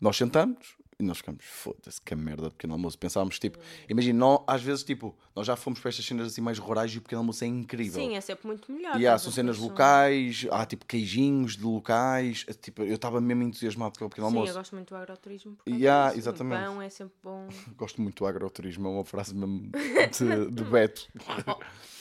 [0.01, 2.99] Nós sentamos e nós ficamos, foda-se, que merda de pequeno almoço.
[2.99, 3.59] Pensávamos, tipo,
[3.89, 7.01] imagina, às vezes, tipo, nós já fomos para estas cenas assim mais rurais e o
[7.03, 8.01] pequeno almoço é incrível.
[8.01, 9.01] Sim, é sempre muito melhor.
[9.01, 12.45] E há, mas são as cenas locais, há tipo queijinhos de locais.
[12.47, 14.59] é, Tipo, eu estava mesmo entusiasmado com o pequeno Sim, eu almoço.
[14.59, 15.57] gosto muito do agroturismo.
[15.67, 16.61] E há, exatamente.
[16.63, 17.49] O pão é sempre bom.
[17.77, 21.09] Gosto muito do agroturismo, é uma frase mesmo de, de Beto.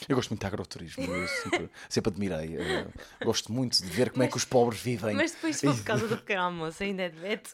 [0.08, 2.56] Eu gosto muito de agroturismo, eu sempre, sempre admirei.
[2.56, 2.86] eh,
[3.24, 5.14] gosto muito de ver como é que os pobres vivem.
[5.14, 7.50] Mas depois, se for por causa do pequeno almoço, ainda é de Beto.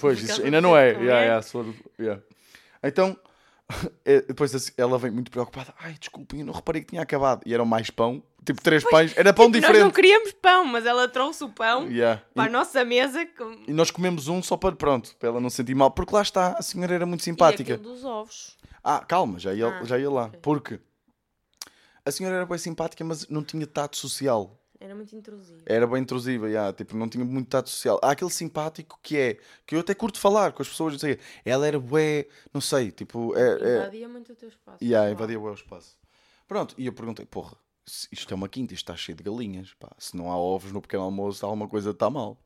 [0.00, 0.92] Pois, isso ainda do não é.
[0.92, 1.24] tempo, Yeah, é?
[1.26, 2.22] yeah, for- yeah.
[2.82, 3.16] Então,
[4.04, 5.74] eh, depois ela vem muito preocupada.
[5.80, 7.42] Ai, desculpem, eu não reparei que tinha acabado.
[7.46, 9.16] E eram mais pão, tipo três pães.
[9.16, 9.94] Era pão Nós não diferente.
[9.94, 12.22] queríamos pão, mas ela trouxe o pão Yeah.
[12.34, 13.24] para a nossa mesa.
[13.26, 13.52] Com...
[13.68, 15.90] E nós comemos um só para, pronto, para ela não se sentir mal.
[15.90, 17.74] Porque lá está, a senhora era muito E simpática.
[17.74, 18.56] aquilo dos ovos.
[18.82, 20.24] Ah, calma, já ia, Ah, já ia lá.
[20.26, 20.40] ok.
[20.42, 20.80] Porque
[22.04, 24.58] a senhora era bem simpática, mas não tinha tato social.
[24.80, 25.60] Era muito intrusivo.
[25.66, 28.00] Era bem intrusiva, já, tipo, não tinha muito tato social.
[28.02, 31.18] Há aquele simpático que é, que eu até curto falar com as pessoas, não sei,
[31.44, 34.82] ela era bué, não sei, tipo, é, é, Invadia muito o teu espaço.
[34.82, 35.98] yeah, invadia bué o espaço.
[36.48, 37.54] Pronto, e eu perguntei, porra,
[38.10, 40.80] isto é uma quinta, isto está cheio de galinhas, pá, se não há ovos no
[40.80, 42.38] pequeno almoço, alguma coisa está mal.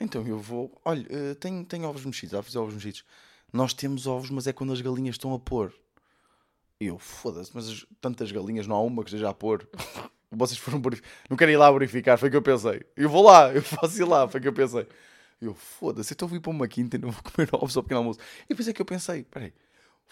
[0.00, 3.04] Então eu vou, olha, eh, tem, tem ovos mexidos, há fazer ovos mexidos.
[3.52, 5.74] Nós temos ovos, mas é quando as galinhas estão a pôr.
[6.80, 9.68] E eu, foda-se, mas as- tantas galinhas, não há uma que esteja a pôr.
[10.30, 11.08] Vocês foram verificar.
[11.28, 12.82] Não querem ir lá verificar, foi o que eu pensei.
[12.96, 14.86] Eu vou lá, eu faço ir lá, foi o que eu pensei.
[15.40, 18.20] Eu, foda-se, então vim para uma quinta e não vou comer ovos ao pequeno almoço.
[18.44, 19.52] E depois é que eu pensei, peraí,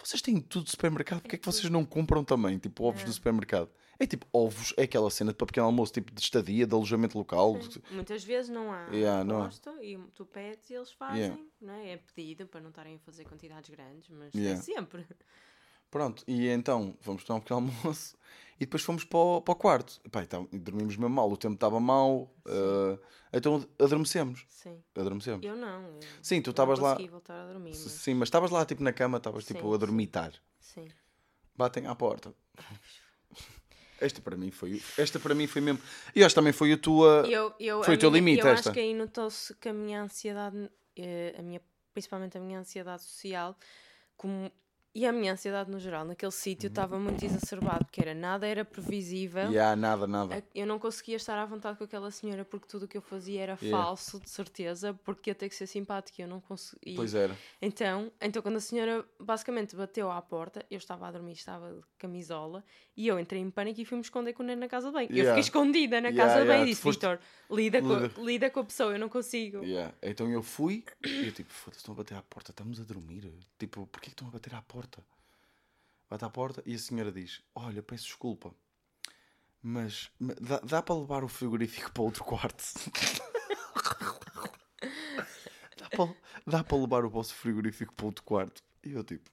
[0.03, 3.11] vocês têm tudo do supermercado, porque é que vocês não compram também, tipo, ovos do
[3.13, 3.69] supermercado?
[4.01, 7.57] É tipo, ovos é aquela cena para pequeno almoço, tipo, de estadia, de alojamento local.
[7.59, 11.41] de- Muitas vezes não há Yeah, posto e tu pedes e eles fazem, Yeah.
[11.61, 11.89] não é?
[11.91, 14.57] É pedido para não estarem a fazer quantidades grandes, mas Yeah.
[14.57, 15.05] é sempre.
[15.91, 18.15] Pronto, e então fomos tomar um pequeno almoço
[18.57, 19.99] e depois fomos para o, para o quarto.
[20.11, 22.99] Pá, então, dormimos mesmo mal, o tempo estava mau, eh,
[23.33, 24.45] então adormecemos.
[24.49, 24.83] Sim.
[24.95, 25.45] Adormecemos.
[25.45, 25.81] Eu não.
[25.85, 27.77] eu Sim, tu estavas lá- voltar a dormir, mas...
[27.77, 30.33] Sim, mas estavas lá tipo na cama, estavas tipo a dormitar.
[30.59, 30.87] Sim.
[31.55, 32.33] Batem à porta.
[34.01, 35.81] Esta para mim foi, esta para mim foi mesmo.
[36.15, 37.25] E esta também foi a tua.
[37.27, 38.69] Eu, eu, Foi o teu minha- limite, Eu esta.
[38.69, 41.61] acho que aí notou-se que a minha ansiedade, eh, a minha,
[41.93, 43.57] principalmente a minha ansiedade social,
[44.15, 44.49] como,
[44.93, 48.65] e a minha ansiedade no geral, naquele sítio estava muito exacerbado, porque era nada era
[48.65, 49.43] previsível.
[49.61, 50.37] Há nada, nada.
[50.37, 53.01] A- Eu não conseguia estar à vontade com aquela senhora porque tudo o que eu
[53.01, 53.83] fazia era Yeah.
[53.83, 56.21] falso, de certeza, porque ia ter que ser simpática.
[56.21, 56.95] Eu não conseguia.
[56.95, 57.35] Pois era.
[57.61, 61.81] Então, então, quando a senhora basicamente bateu à porta, eu estava a dormir, estava de
[61.97, 62.63] camisola,
[62.97, 64.97] e eu entrei em pânico e fui-me esconder com o Neno na casa de.
[64.97, 65.29] Eu Yeah.
[65.31, 67.19] fiquei escondida na Yeah, casa de yeah, e disse: foste- Vitor,
[67.51, 68.09] lida, Lida.
[68.09, 69.63] Com, lida com a pessoa, eu não consigo.
[69.63, 69.93] Yeah.
[70.01, 73.31] Então eu fui e eu tipo, foda-se, estão a bater à porta, estamos a dormir.
[73.57, 74.78] Tipo, porquê que estão a bater à porta?
[76.09, 78.53] Bate à porta e a senhora diz: Olha, peço desculpa,
[79.61, 82.63] mas ma- dá, dá para levar o frigorífico para outro quarto?
[85.77, 86.15] dá, para,
[86.47, 88.63] dá para levar o vosso frigorífico para outro quarto?
[88.83, 89.29] E eu tipo.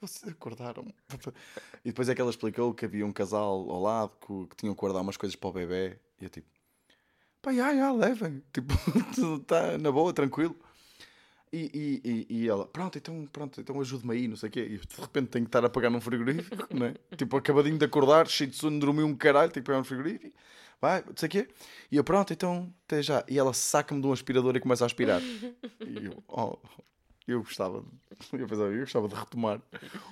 [0.00, 0.86] Vocês acordaram
[1.84, 4.74] E depois é que ela explicou que havia um casal ao lado que, que tinham
[4.74, 5.98] que guardar umas coisas para o bebê.
[6.20, 6.48] E eu tipo,
[7.42, 8.42] pá, já, já, levem.
[8.52, 8.74] Tipo,
[9.40, 10.56] está na boa, tranquilo.
[11.52, 11.70] E,
[12.02, 14.60] e, e, e ela, pronto, então, pronto, então ajude-me aí, não sei o quê.
[14.60, 16.94] E de repente tenho que estar a pagar num frigorífico, né?
[17.16, 20.34] Tipo, acabadinho de acordar, cheio de sono, dormi um caralho, tenho que pagar um frigorífico.
[20.80, 21.48] Vai, não sei o quê.
[21.90, 23.24] E eu, pronto, então, até já.
[23.28, 25.20] E ela saca-me de um aspirador e começa a aspirar.
[25.20, 26.56] E eu, oh,
[27.26, 29.60] eu gostava, de, eu pensava, eu gostava de retomar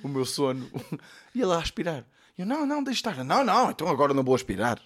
[0.02, 0.68] o meu sono.
[1.34, 2.04] E ela a aspirar.
[2.36, 3.24] E eu, não, não, deixa estar.
[3.24, 4.80] Não, não, então agora não vou aspirar.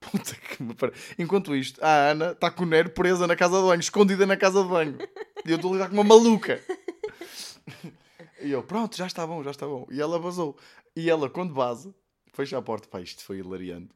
[0.00, 0.94] Puta que me pariu.
[1.18, 4.36] Enquanto isto, a Ana está com o Nero presa na casa de banho, escondida na
[4.36, 4.98] casa de banho.
[5.44, 6.60] E eu estou a lidar com uma maluca.
[8.40, 9.86] E eu, pronto, já está bom, já está bom.
[9.90, 10.56] E ela vazou.
[10.96, 11.94] E ela, quando vaza,
[12.32, 12.88] fecha a porta.
[12.88, 13.94] Pá, isto foi hilariante.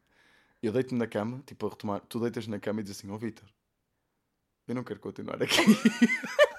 [0.63, 2.01] Eu deito-me na cama, tipo a retomar.
[2.09, 3.49] Tu deitas na cama e dizes assim: Ó Vitor,
[4.69, 5.57] eu não quero continuar aqui.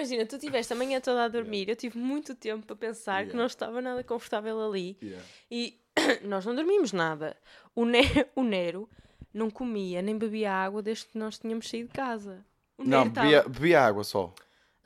[0.00, 3.28] Imagina, tu estiveste a manhã toda a dormir, eu tive muito tempo para pensar que
[3.30, 3.38] Yeah.
[3.38, 4.96] não estava nada confortável ali.
[5.02, 5.24] Yeah.
[5.50, 5.78] E
[6.24, 7.36] nós não dormimos nada.
[7.74, 8.00] O, ne
[8.34, 8.88] o Nero
[9.32, 12.44] não comia nem bebia água desde que nós tínhamos saído de casa.
[12.78, 14.32] O Não, Nero bebia, estava- bebia água só.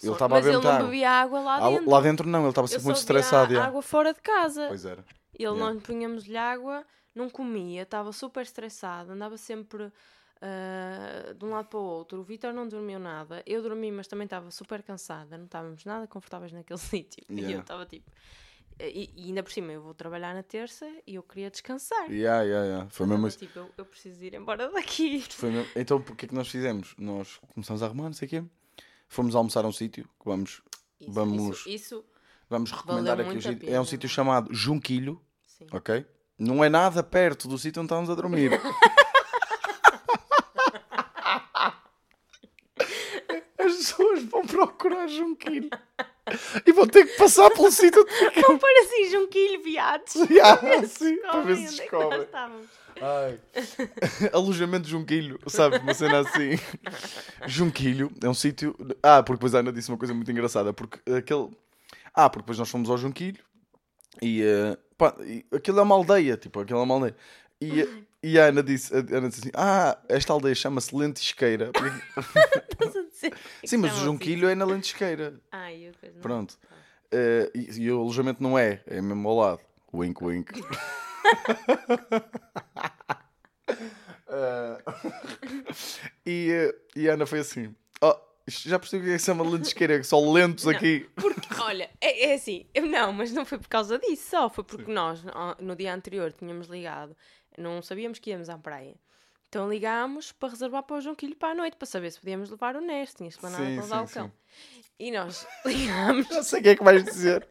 [0.02, 1.90] Ele estava a Mas ele beber não bebia água lá dentro.
[1.90, 3.52] Lá dentro não, ele estava sempre muito estressado.
[3.52, 3.68] yeah.
[3.68, 4.66] água fora de casa.
[4.68, 5.04] Pois era.
[5.32, 5.64] Ele Yeah.
[5.74, 9.90] não punhamos-lhe água, não comia, estava super estressado, andava sempre
[10.40, 12.20] ah, de um lado para o outro.
[12.20, 16.06] O Vitor não dormiu nada, eu dormi, mas também estava super cansada, não estávamos nada
[16.06, 17.24] confortáveis naquele sítio.
[17.28, 17.54] E Yeah.
[17.56, 18.10] eu estava tipo.
[18.80, 22.10] E, e ainda por cima, eu vou trabalhar na terça e eu queria descansar.
[22.10, 22.90] Yeah, yeah, yeah.
[22.90, 23.38] Foi Eu mesmo isso.
[23.38, 25.24] tipo, eu, eu preciso ir embora daqui.
[25.42, 26.92] Mesmo- Então, o que é que nós fizemos?
[26.98, 28.44] Nós começamos a arrumar, não sei o quê.
[29.06, 30.60] Fomos almoçar a um sítio que vamos,
[31.00, 32.04] Isso, Vamos- Isso, isso,
[32.50, 33.28] Vamos recomendar aqui.
[33.28, 33.64] o muito a sítio.
[33.66, 33.80] É pena.
[33.80, 35.66] um sítio chamado Junquilho, Sim.
[35.70, 36.04] ok?
[36.36, 38.50] Não é nada perto do sítio onde estávamos a dormir.
[43.58, 45.68] As pessoas vão procurar Junquilho
[46.64, 48.46] e vão ter que passar pelo sítio onde ficamos.
[48.46, 50.14] Vão pôr assim junquilho, viados.
[50.30, 52.28] Yeah, sim, para ver se Descobrem é.
[53.02, 53.40] Ai.
[54.32, 55.80] Alojamento Junquilho, sabes?
[55.80, 56.58] Uma cena assim.
[57.46, 58.74] Junquilho é um sítio.
[59.02, 60.72] Ah, porque depois a Ana disse uma coisa muito engraçada.
[60.72, 61.50] Porque aquele.
[62.14, 63.42] Ah, porque depois nós fomos ao Junquilho
[64.22, 64.42] e.
[64.42, 67.16] eh, pá, e aquilo é uma aldeia, tipo, aquilo é uma aldeia.
[67.60, 67.88] E, eh,
[68.22, 71.72] e a Ana disse, a Ana disse assim: Ah, esta aldeia chama-se Lentisqueira.
[72.70, 73.03] Estás a
[73.64, 75.28] Sim, mas o são Junquilho é na Lentisqueira.
[75.28, 75.40] assim.
[75.52, 76.22] Ai, eu coisa não.
[76.22, 76.58] Pronto.
[77.12, 79.60] Eh, e, e o alojamento não é, é mesmo ao lado.
[79.92, 80.52] Wink, wink.
[84.28, 84.82] Eh,
[86.26, 88.14] e, eh, e a Ana foi assim: Oh,
[88.48, 91.08] já percebi o que é que chama lentisqueira, que só lentos aqui.
[91.14, 94.64] Porque, olha, é, é assim, eu não, mas não foi por causa disso, só foi
[94.64, 97.16] porque nós, no- no dia anterior, tínhamos ligado,
[97.56, 98.94] não sabíamos que íamos à praia.
[99.54, 102.74] Então ligámos para reservar para o Jonquilho para a noite, para saber se podíamos levar
[102.74, 104.32] o Neste, nada Sim, para levar sim, o cão.
[104.98, 107.46] E nós ligámos, Já sei o que é que vais dizer.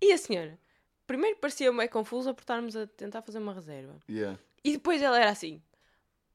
[0.00, 0.56] e a senhora,
[1.08, 3.98] primeiro parecia meio confusa por estarmos a tentar fazer uma reserva.
[4.08, 4.38] Yeah.
[4.62, 5.60] E depois ela era assim,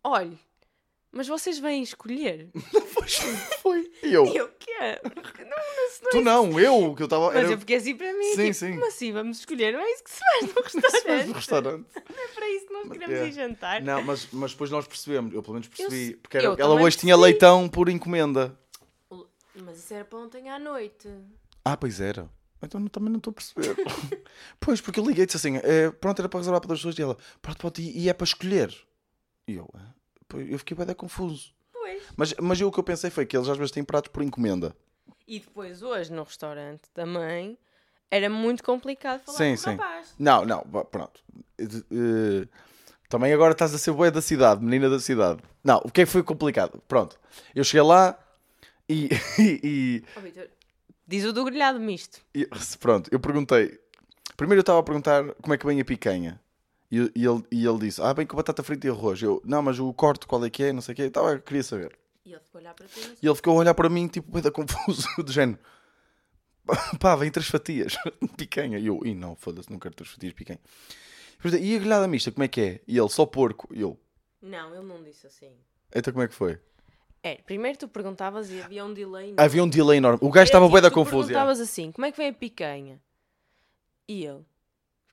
[0.04, 0.38] olha,
[1.16, 2.50] mas vocês vêm escolher?
[2.96, 3.18] Pois
[3.62, 3.92] foi.
[4.02, 4.26] E eu?
[4.26, 4.72] E eu, o quê?
[5.04, 5.12] Não,
[5.46, 7.32] não, se- não Tu não, eu, que eu estava.
[7.34, 8.72] Mas eu fiquei assim para mim, Sim, tipo, sim.
[8.72, 9.74] como assim vamos escolher?
[9.74, 11.28] Não é isso que se faz no restaurante.
[11.28, 11.86] no restaurante.
[12.16, 13.28] Não é para isso que nós queremos é.
[13.28, 13.82] ir jantar.
[13.82, 16.82] Não, mas, mas depois nós percebemos, eu pelo menos percebi, se- porque era- eu ela
[16.82, 17.32] hoje tinha percebi.
[17.34, 18.58] leitão por encomenda.
[19.56, 21.08] Mas isso era para ontem à noite.
[21.64, 22.30] Ah, pois era.
[22.64, 23.76] Então não- também não estou a perceber.
[24.60, 26.98] pois, porque eu liguei e disse assim: eh, pronto, era para reservar para duas pessoas.
[26.98, 28.74] E ela, pronto, pode ir, e é para escolher.
[29.48, 29.94] E eu, "Ah?"
[30.40, 31.54] Eu fiquei bem confuso.
[31.72, 32.04] Pois.
[32.16, 34.24] Mas, mas eu, o que eu pensei foi que eles às vezes têm pratos por
[34.24, 34.76] encomenda.
[35.28, 37.58] E depois hoje no restaurante também
[38.12, 39.70] era muito complicado falar Sim, com sim.
[39.72, 40.16] rapaz.
[40.20, 41.22] Não, não, pronto.
[41.58, 42.48] Eh, eh,
[43.10, 45.42] também agora estás a ser boa da cidade, menina da cidade.
[45.64, 46.82] Não, o que é que foi complicado?
[46.88, 47.20] Pronto,
[47.54, 48.18] eu cheguei lá
[48.88, 50.48] e, e, Vítor,
[51.08, 52.22] diz o do grelhado misto.
[52.34, 52.48] e-
[52.80, 53.80] pronto, eu perguntei.
[54.38, 56.40] Primeiro eu estava a perguntar como é que vem a picanha.
[56.92, 59.22] E, e ele, e ele disse: Ah, bem com batata frita e arroz.
[59.22, 60.74] Eu, não, mas o corte qual é que é?
[60.74, 61.04] Não sei o quê.
[61.04, 61.98] Estava, queria saber.
[62.26, 63.18] E ele ficou a olhar para ti.
[63.22, 65.60] E ele ficou a olhar para mim, tipo, bem da confuso, do género.
[67.00, 67.96] Pá, vem três fatias
[68.38, 68.80] picanha.
[68.80, 70.60] E eu, e não, foda-se, não quero três fatias de picanha.
[71.62, 72.82] E a grelhada mista, como é que é?
[72.88, 73.68] E ele, só porco.
[73.72, 74.00] E eu,
[74.42, 75.52] Não, ele não disse assim.
[75.94, 76.58] então como é que foi?
[77.22, 79.26] É, primeiro tu perguntavas e havia um delay.
[79.30, 79.44] enorme.
[79.44, 80.20] Havia um delay enorme.
[80.22, 81.30] O gajo Era estava tipo, bem da tu confuso.
[81.30, 81.34] yeah.
[81.46, 83.02] perguntavas assim, como é que vem a picanha?
[84.08, 84.44] E ele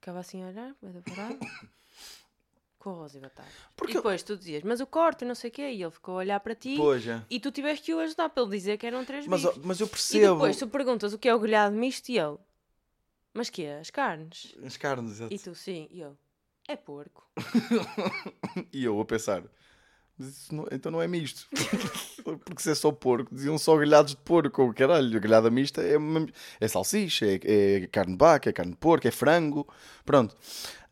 [0.03, 1.39] ficava assim a olhar, bué da parado,
[2.79, 3.49] com arroz e batata.
[3.77, 6.15] Porque E depois tu dizias, mas o corte, não sei o quê, e ele ficou
[6.15, 7.23] a olhar para ti Pois, é.
[7.31, 9.59] e tu tiveste que o ajudar para ele dizer que eram três Mas, bifes.
[9.65, 10.35] mas eu E percebo.
[10.35, 12.37] depois tu perguntas o que é o grelhado misto e ele,
[13.33, 13.79] mas que é?
[13.79, 14.57] As carnes?
[14.65, 15.33] As carnes, exato.
[15.33, 16.17] E tu, sim, e ele,
[16.67, 17.31] é porco.
[18.73, 19.51] E eu a pensar, mas
[20.51, 21.47] não- então não é misto.
[22.45, 24.63] Porque se é só porco, diziam só grelhados de porco.
[24.63, 25.97] Oh, Caralho, a grelhada mista é,
[26.61, 29.67] é salsicha, é, é carne de vaca, é carne de porco, é frango.
[30.05, 30.37] Pronto.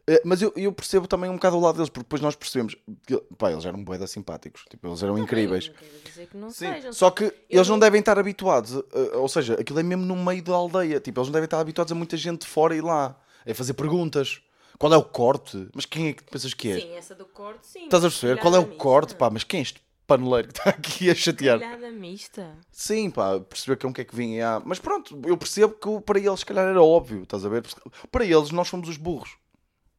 [0.06, 2.74] Eh, Mas eu, eu percebo também um bocado o lado deles, porque depois nós percebemos
[3.06, 5.68] que pá, eles eram boeda simpáticos, tipo, eles eram incríveis.
[5.68, 6.92] Não que não Sim, sejam.
[6.92, 10.42] só que eles não devem estar habituados, a- ou seja, aquilo é mesmo no meio
[10.42, 13.16] da aldeia, tipo, eles não devem estar habituados a muita gente de fora e lá,
[13.48, 14.40] a fazer perguntas.
[14.80, 15.68] Qual é o corte?
[15.74, 16.80] Mas quem é que pensas que é?
[16.80, 17.84] Sim, essa do corte, sim.
[17.84, 18.40] Estás a perceber?
[18.40, 19.14] Qual é o corte?
[19.14, 21.58] Pá, mas quem é este paneleiro que está aqui a chatear?
[21.58, 22.56] Grelhada mista.
[22.72, 24.56] Sim, pá, perceber que é um que é que vinha.
[24.56, 27.62] ah, Mas pronto, eu percebo que para eles, se calhar, era óbvio, estás a ver?
[28.10, 29.36] Para eles, nós somos os burros.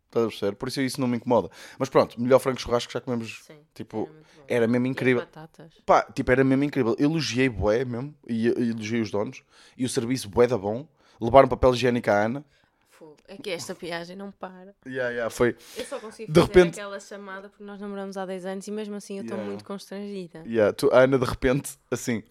[0.07, 0.55] Estás a perceber?
[0.55, 1.51] Por isso isso não me incomoda.
[1.77, 3.43] Mas pronto, melhor frango churrasco que já comemos.
[3.45, 4.09] Sim, tipo,
[4.47, 5.21] era era mesmo E incrível.
[5.21, 5.71] batatas.
[5.85, 6.95] Pá, tipo, era mesmo incrível.
[6.97, 9.43] Elogiei bué mesmo, e e elogiei os donos,
[9.77, 10.87] e o serviço bué da bom.
[11.21, 12.43] Levaram papel higiênico à Ana.
[13.01, 13.17] Fogo.
[13.27, 14.75] É que esta viagem não para.
[14.85, 15.55] Yeah, yeah, foi.
[15.75, 18.71] Eu só consigo De fazer repente- aquela chamada porque nós namoramos há 10 anos e
[18.71, 19.49] mesmo assim eu estou Yeah.
[19.49, 20.43] muito constrangida.
[20.45, 22.21] Yeah, tu- a Ana de repente, assim,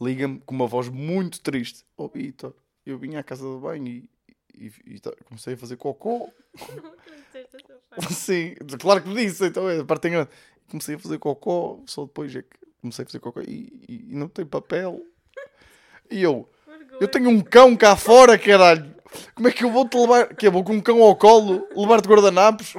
[0.00, 1.84] liga-me com uma voz muito triste.
[1.96, 2.52] Oh, Vitor,
[2.84, 4.10] eu vim à casa de banho e,
[4.56, 6.32] e- e tá- comecei a fazer cocô.
[8.10, 10.30] Sim, claro que disse, então é a parte grande.
[10.68, 12.48] Comecei a fazer cocô, só depois é que
[12.80, 15.00] comecei a fazer cocô e, e- e não tem papel.
[16.10, 16.48] E eu,
[17.00, 18.94] eu tenho um cão cá fora, caralho.
[19.34, 20.34] Como é que eu vou-te levar?
[20.34, 22.74] Que eu vou com um cão ao colo, levar-te guardanapos?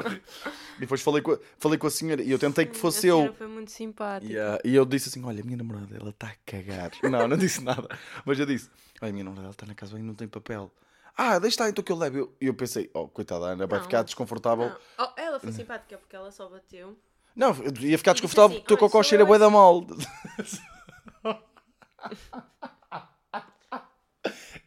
[0.78, 3.10] E depois falei com, a, falei com a senhora e eu tentei que fosse a
[3.10, 3.17] eu.
[3.17, 4.32] senhora foi muito simpática.
[4.32, 6.91] Yeah, E eu disse assim: Olha, a minha namorada, ela está a cagar.
[7.04, 7.88] Não, não disse nada.
[8.25, 8.69] Mas eu disse:
[9.02, 10.71] Olha, a minha namorada, ela está na casa bem, não tem papel.
[11.17, 12.15] Ah, deixa estar então que eu levo.
[12.15, 13.84] E eu, e eu pensei: Oh, coitada, Ana vai Não.
[13.84, 14.71] ficar desconfortável.
[14.97, 16.97] Oh, ela foi simpática porque ela só bateu.
[17.36, 19.49] Não, eu ia ficar E desconfortável assim, porque o teu "Olha, cocó cheira bué da
[19.49, 19.86] mal.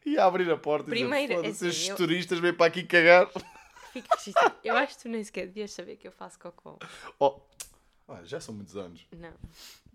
[0.04, 2.66] E a abrir a porta Primeiro, e dizer, é assim, estes eu- turistas vêm para
[2.66, 3.30] aqui cagar.
[4.64, 6.78] Eu acho que tu nem sequer devias saber que eu faço cocô.
[7.18, 7.40] Oh,
[8.08, 9.06] ah, já são muitos anos.
[9.12, 9.32] Não.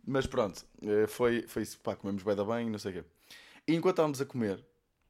[0.06, 3.04] Mas pronto, eh, foi, foi isso, pá, comemos bem da bem e não sei o
[3.04, 3.10] quê.
[3.68, 4.64] E enquanto estávamos a comer,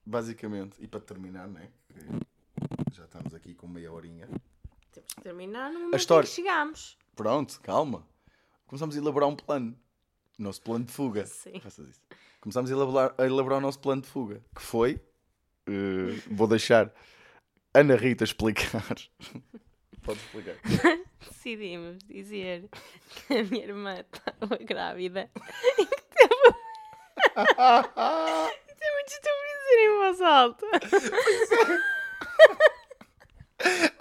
[0.05, 1.69] basicamente, e para terminar, né?
[2.93, 4.27] já estamos aqui com meia horinha.
[4.91, 6.97] Temos que terminar no momento história- em que chegámos.
[7.15, 8.07] Pronto, calma.
[8.65, 9.77] Começamos a elaborar um plano.
[10.39, 11.25] Nosso plano de fuga.
[11.27, 11.59] Sim.
[11.59, 12.01] Faças isso.
[12.47, 14.41] Começámos a elaborar, a elaborar o nosso plano de fuga.
[14.55, 15.01] Que foi.
[15.67, 16.93] eh, vou deixar
[17.73, 18.95] Ana Rita explicar.
[20.01, 20.55] Pode explicar.
[21.19, 22.69] Decidimos dizer
[23.27, 25.29] que a minha irmã estava grávida.
[27.35, 30.65] Isso é muito estúpido dizer em voz alta.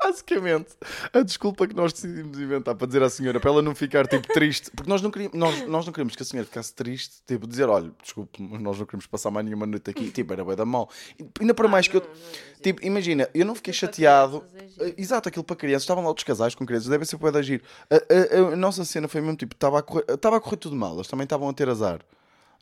[0.07, 0.69] Basicamente,
[1.13, 4.27] a desculpa que nós decidimos inventar para dizer à senhora, para ela não ficar tipo
[4.33, 7.47] triste, porque nós não queríamos, nós, nós não queríamos que a senhora ficasse triste, tipo
[7.47, 10.55] dizer, olha, desculpe, mas nós não queremos passar mais nenhuma noite aqui, tipo, era bué
[10.55, 10.89] da mal.
[11.19, 14.45] E Ainda para mais que eu, não, não, não, tipo, imagina, eu não fiquei chateado.
[14.79, 14.89] é.
[14.89, 17.43] Eh, Exato, aquilo para crianças, estavam lá outros casais com crianças, deve ser bué da
[17.43, 17.63] giro.
[17.91, 20.77] A, a- a nossa cena foi mesmo tipo, estava a correr, estava a correr tudo
[20.77, 22.01] mal, eles também estavam a ter azar.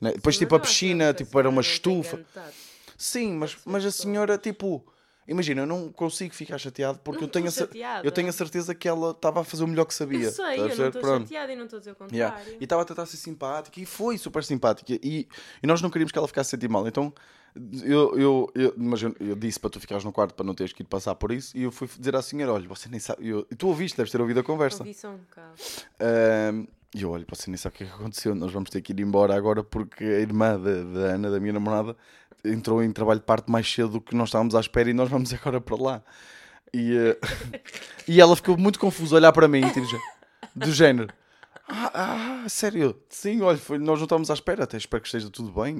[0.01, 0.13] né?
[0.13, 2.21] Depois, Mas tipo, a eu piscina, tipo, era uma não estufa.
[2.97, 4.85] Sim, mas, mas a senhora, tipo,
[5.27, 8.75] imagina, eu não consigo ficar chateado porque Não eu, tenho a, eu tenho a certeza
[8.75, 10.27] que ela estava a fazer o melhor que sabia.
[10.27, 12.17] Eu sei, eu não estou chateada e não estou a dizer o contrário.
[12.17, 12.59] Yeah.
[12.61, 14.93] E estava a tentar ser simpática e foi super simpática.
[15.03, 15.29] E,
[15.63, 16.87] e nós não queríamos que ela ficasse a sentir mal.
[16.87, 17.13] Então,
[17.85, 20.73] eu, eu, eu, mas eu, eu disse para tu ficares no quarto para não teres
[20.73, 21.57] que ir passar por isso.
[21.57, 23.29] E eu fui dizer à senhora: olha, você nem sabe.
[23.29, 24.83] Eu, e tu ouviste, deves ter ouvido a conversa.
[24.83, 25.55] Ouvi só um bocado.
[26.01, 28.35] Ahm, E eu, olha, você nem sabe o que é que aconteceu.
[28.35, 31.53] Nós vamos ter que ir embora agora porque a irmã da, da Ana, da minha
[31.53, 31.97] namorada,
[32.45, 35.09] entrou em trabalho de parte mais cedo do que nós estávamos à espera e nós
[35.09, 36.03] vamos agora para lá.
[36.73, 37.19] E, eh,
[38.09, 39.87] e ela ficou muito confusa a olhar para mim, tipo,
[40.55, 41.13] do género.
[41.69, 42.95] Ah, ah, sério?
[43.09, 45.79] Sim, olha, foi- nós não estávamos à espera, até espero que esteja tudo bem.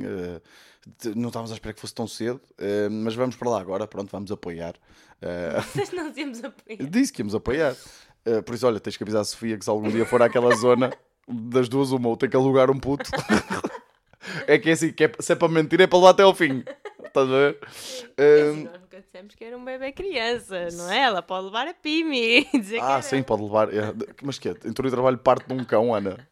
[0.99, 3.87] te- não estávamos à espera que fosse tão cedo, eh, mas vamos para lá agora,
[3.87, 4.75] pronto, vamos apoiar.
[5.21, 6.89] Eh, Vocês não temos apoio.
[6.91, 7.75] Disse que íamos apoiar.
[8.27, 10.55] Uh, por isso, olha, tens que avisar a Sofia que se algum dia for àquela
[10.57, 10.91] zona,
[11.29, 13.11] das duas, uma, ou tem que alugar um puto.
[14.47, 16.35] é que é assim, que é, se é para mentir, é para levar até ao
[16.35, 16.65] fim.
[17.05, 17.59] Estás a ver?
[17.63, 20.99] Assim, Um, nós nunca dissemos que era um bebê criança, não é?
[21.01, 22.49] Ela pode levar a Pimi
[22.83, 23.73] ah, sim, pode levar.
[23.73, 24.53] é, mas que é?
[24.65, 26.27] Entrou em trabalho parte de um cão, Ana.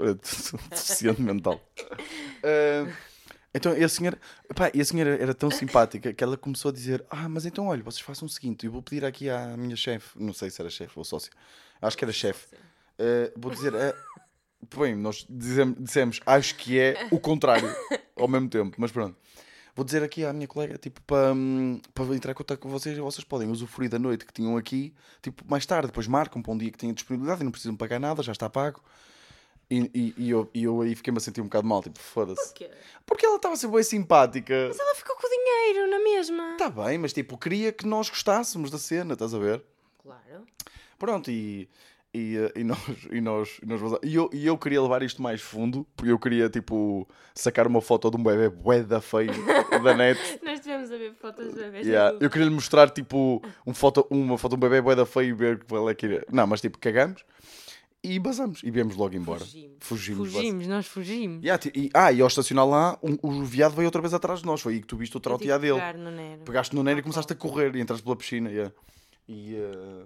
[0.00, 0.14] É
[0.74, 1.60] Deficiente mental.
[1.78, 2.92] Uh,
[3.54, 4.18] então, e a senhora,
[4.56, 7.68] pá, e a senhora era tão simpática que ela começou a dizer: Ah, mas então,
[7.68, 10.60] olha, vocês façam o seguinte, eu vou pedir aqui à minha chefe, não sei se
[10.60, 11.30] era chefe ou sócia,
[11.80, 12.48] acho que era chefe.
[12.98, 13.94] Uh, vou dizer, uh,
[14.76, 17.68] bem, nós dizemos, dissemos, acho que é o contrário
[18.16, 19.16] ao mesmo tempo, mas pronto.
[19.76, 22.96] Vou dizer aqui à minha colega, tipo, para, hum, para entrar em contato com vocês,
[22.96, 26.56] vocês podem usufruir da noite que tinham aqui, tipo, mais tarde, depois marcam para um
[26.56, 28.80] dia que tenham disponibilidade e não precisam pagar nada, já está pago.
[29.68, 32.48] E, e, e eu, e eu aí fiquei-me a sentir um bocado mal, tipo, foda-se.
[32.48, 32.70] Porquê?
[33.04, 34.66] Porque ela estava a ser bem simpática.
[34.68, 36.52] Mas ela ficou com o dinheiro, na mesma.
[36.52, 39.64] Está bem, mas tipo, queria que nós gostássemos da cena, estás a ver?
[40.00, 40.46] Claro.
[40.98, 41.68] Pronto, e,
[42.14, 42.78] e, eh, e nós,
[43.10, 46.18] e, nós, e, nós e eu, e eu queria levar isto mais fundo, porque eu
[46.18, 49.32] queria, tipo, sacar uma foto de um bebê bué da feio
[49.82, 50.20] da net.
[50.44, 51.86] Nós tivemos a ver fotos de bebês.
[51.86, 52.24] Yeah, adultos.
[52.24, 55.30] Eu queria lhe mostrar, tipo, um foto, uma foto de um bebê bué da feio
[55.30, 56.24] e ver que ela queria.
[56.30, 57.24] Não, mas tipo, cagamos
[58.02, 59.40] e basamos e viemos logo embora.
[59.40, 59.76] Fugimos.
[59.80, 60.32] Fugimos.
[60.32, 61.42] Fugimos, nós fugimos.
[61.42, 64.46] Yeah, e, ah, e ao estacionar lá, um- o viado veio outra vez atrás de
[64.46, 64.60] nós.
[64.60, 65.80] Foi aí que tu viste o que dele.
[65.98, 66.42] no Nero.
[66.42, 68.50] Pegaste no Nero e começaste a correr e entraste pela piscina.
[68.50, 68.72] yeah.
[69.26, 70.04] E, eh,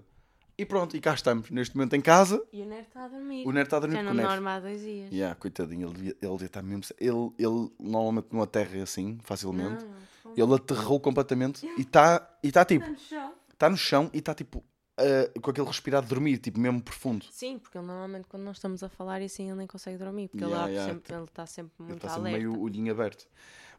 [0.59, 2.43] e pronto, e cá estamos, neste momento em casa.
[2.53, 3.47] E o Nero está a dormir.
[3.47, 5.13] O Nero está a dormir Já não dorme há dois dias.
[5.13, 6.83] Yeah, coitadinho, ele ele estar mesmo.
[7.01, 9.85] Ele, ele normalmente não aterra assim, facilmente.
[9.85, 10.33] Não.
[10.37, 13.33] Ele aterrou completamente e está e tá, tipo, Está no chão.
[13.53, 14.63] está no chão e está tipo
[14.99, 17.25] ah, com aquele respirar de dormir, tipo mesmo profundo.
[17.31, 20.29] Sim, porque ele normalmente quando nós estamos a falar e assim ele nem consegue dormir,
[20.29, 20.93] porque Yeah, ele, yeah.
[20.93, 22.49] sempre, ele está sempre Ele muito está sempre alerta.
[22.49, 23.27] meio olhinho aberto.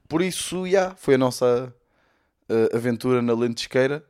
[0.08, 1.74] Por isso, yeah, foi a nossa
[2.50, 4.04] ah, aventura na Lentisqueira,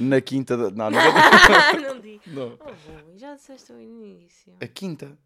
[0.00, 0.70] na quinta da.
[0.70, 1.00] Não, não,
[1.94, 2.22] não digo.
[2.26, 2.58] não.
[2.60, 4.54] Oh, já disseste ao início.
[4.60, 5.16] A quinta.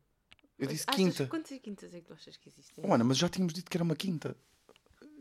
[0.59, 1.27] Eu disse Achas- quinta.
[1.27, 2.85] Quantas quintas é que tu achas que existem?
[2.87, 4.37] Oh, Ana, mas já tínhamos dito que era uma quinta.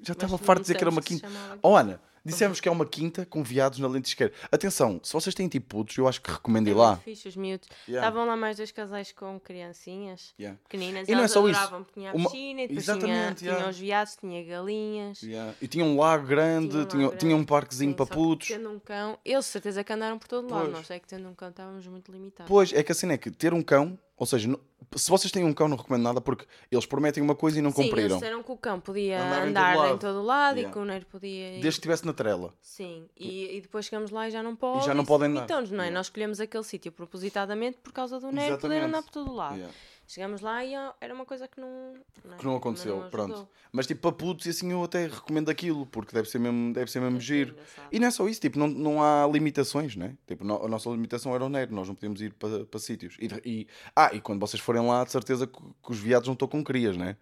[0.02, 1.28] Já Mas estava farto de dizer que era uma quinta.
[1.62, 4.34] Oh, Ana, dissemos que é uma quinta com viados na Lentisqueira.
[4.52, 6.92] Atenção, se vocês têm tipo putos, eu acho que recomendo ir lá.
[6.92, 7.68] muito fixe, os miúdos.
[7.88, 8.08] Yeah.
[8.08, 10.60] Estavam lá mais dois casais com criancinhas Yeah.
[10.64, 11.08] pequeninas.
[11.08, 11.60] E não é só isso.
[11.94, 13.70] tinha a Uma- piscina, e depois tinha, Exatamente, tinha yeah.
[13.70, 15.22] os viados, tinha galinhas.
[15.22, 15.54] Yeah.
[15.62, 17.50] E tinha um lago grande, Tinha um tinha, lago tinha um grande.
[17.50, 18.48] parquezinho Sim, para putos.
[18.48, 20.64] Tendo um cão, eles certeza que andaram por todo lado.
[20.64, 20.74] Pois.
[20.74, 22.49] Nós é que tendo um cão estávamos muito limitados.
[22.49, 24.49] Pois, é que assim é que ter um cão, ou seja,
[24.95, 27.72] se vocês têm um cão, não recomendo nada porque eles prometem uma coisa e não
[27.72, 28.18] Sim, eles cumpriram.
[28.18, 29.99] disseram que o cão podia Andar em todo em lado.
[29.99, 30.70] todo lado Yeah.
[30.70, 31.30] e que o Nero podia.
[31.49, 32.53] ir- Desde que estivesse na trela.
[32.61, 34.82] Sim, e, e depois chegamos lá e já não podem.
[34.84, 35.43] já não podem andar.
[35.43, 35.72] Então, não é?
[35.88, 35.91] Yeah.
[35.91, 39.55] Nós escolhemos aquele sítio propositadamente por causa do Nero poder andar por todo lado.
[39.55, 39.74] Yeah.
[40.07, 41.93] Chegamos lá e era uma coisa que não,
[42.32, 42.38] é?
[42.38, 43.09] Que não aconteceu, ajudou.
[43.09, 43.47] pronto.
[43.72, 46.91] Mas tipo, para putos, e assim eu até recomendo aquilo, porque deve ser mesmo, deve
[46.91, 47.55] ser mesmo ser giro.
[47.91, 50.16] E não é só isso, tipo, não, não há limitações, né?
[50.28, 53.18] Tipo, a nossa limitação era o nerd, nós não podíamos ir para, para sítios.
[53.20, 56.34] E, e- ah, e quando vocês forem lá, de certeza que, que os viados não
[56.34, 57.18] estão com crias, né?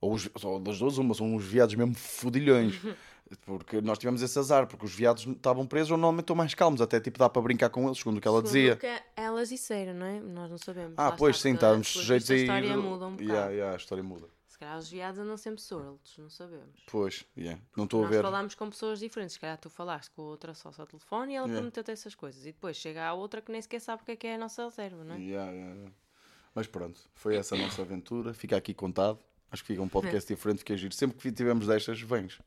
[0.00, 2.74] Ou, os, ou das duas, uma, são uns viados mesmo fodilhões.
[3.42, 6.80] Porque nós tivemos esse azar, porque os viados estavam presos ou normalmente estão mais calmos,
[6.80, 8.74] até tipo dá para brincar com eles, segundo o que ela Segundo dizia.
[8.74, 10.20] o que elas disseram, não é?
[10.20, 10.94] Nós não sabemos.
[10.96, 12.40] Ah, Lá pois sim, porque, estávamos sujeitos a A ir.
[12.42, 13.22] história muda um bocado.
[13.30, 14.26] Yeah, yeah, a história muda.
[14.48, 16.80] Se calhar os viados andam sempre soltos, não sabemos.
[16.90, 17.62] Pois, yeah.
[17.76, 18.22] não estou a Nós ver.
[18.22, 19.34] falámos com pessoas diferentes.
[19.34, 21.60] Se calhar tu falaste com outra só ao telefone e ela Yeah.
[21.60, 22.42] prometeu-te essas coisas.
[22.42, 24.38] E depois chega a outra que nem sequer sabe o que é que é a
[24.38, 25.18] nossa reserva, não é?
[25.18, 25.90] Yeah, yeah.
[26.54, 28.34] Mas pronto, foi essa a nossa aventura.
[28.34, 29.18] Fica aqui contado.
[29.52, 30.92] Acho que fica um podcast diferente, fica giro.
[30.94, 32.38] Sempre que tivermos destas, vens.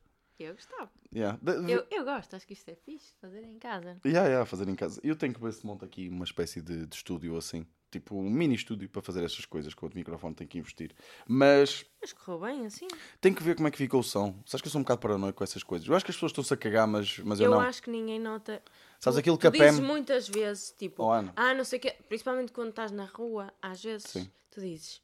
[0.44, 0.90] Eu gostava.
[1.14, 1.38] Yeah.
[1.42, 3.98] De- Eu, eu gosto, acho que isto é fixe, fazer em casa.
[4.04, 5.00] Yeah, yeah, fazer em casa.
[5.04, 7.66] Eu tenho que ver se monta aqui uma espécie de, de estúdio assim.
[7.90, 9.72] Tipo um mini estúdio para fazer estas coisas.
[9.72, 10.92] Com o microfone tem que investir.
[11.28, 12.88] Mas Mas correu bem assim.
[13.20, 14.34] tem que ver como é que fica o som.
[14.44, 15.86] Sabes que eu sou um bocado paranoico com essas coisas.
[15.86, 17.60] Eu acho que as pessoas estão-se a cagar, mas, mas eu, Eu não.
[17.60, 18.60] acho que ninguém nota.
[18.98, 21.94] Sabes Tu- aquilo que a Pam- muitas vezes, tipo, Oh, ah, não sei o quê,
[22.08, 24.28] principalmente quando estás na rua, às vezes Sim.
[24.50, 25.00] tu dizes,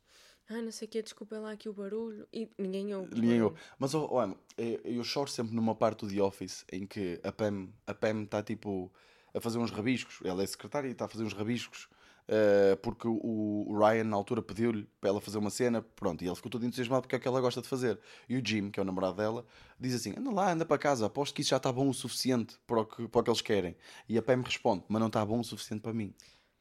[0.50, 3.14] ah, não sei o quê, desculpa lá aqui o barulho, e ninguém ouve.
[3.14, 3.44] Ninguém barulho.
[3.50, 3.60] ouve.
[3.78, 4.22] Mas, oh, oh,
[4.58, 8.22] eu, eu choro sempre numa parte do The Office em que a Pam a Pam
[8.24, 8.92] está tipo
[9.34, 10.20] a fazer uns rabiscos.
[10.24, 11.88] Ela é secretária e está a fazer uns rabiscos.
[12.28, 16.26] eh, porque o, o Ryan na altura pediu-lhe para ela fazer uma cena, pronto, e
[16.28, 17.98] ele ficou todo entusiasmado porque é o que ela gosta de fazer.
[18.28, 19.44] E o Jim, que é o namorado dela,
[19.78, 22.56] diz assim: anda lá, anda para casa, aposto que isso já está bom o suficiente
[22.66, 23.76] para o que, para o que eles querem.
[24.08, 26.14] E a Pam responde: mas não está bom o suficiente para mim.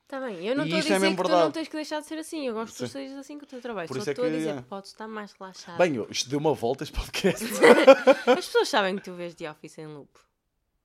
[0.10, 1.44] Tá bem, eu não E estou a isto é dizer mesmo que tu verdade.
[1.46, 2.92] não tens que deixar de ser assim, eu gosto que tu Sim.
[2.94, 3.88] sejas assim com o teu trabalho.
[3.88, 4.56] Por Só isso é estou a dizer é.
[4.58, 5.78] que podes estar mais relaxado.
[5.78, 7.46] Bem, eu- isto deu uma volta este podcast.
[8.26, 10.10] As pessoas sabem que tu vês The Office em loop.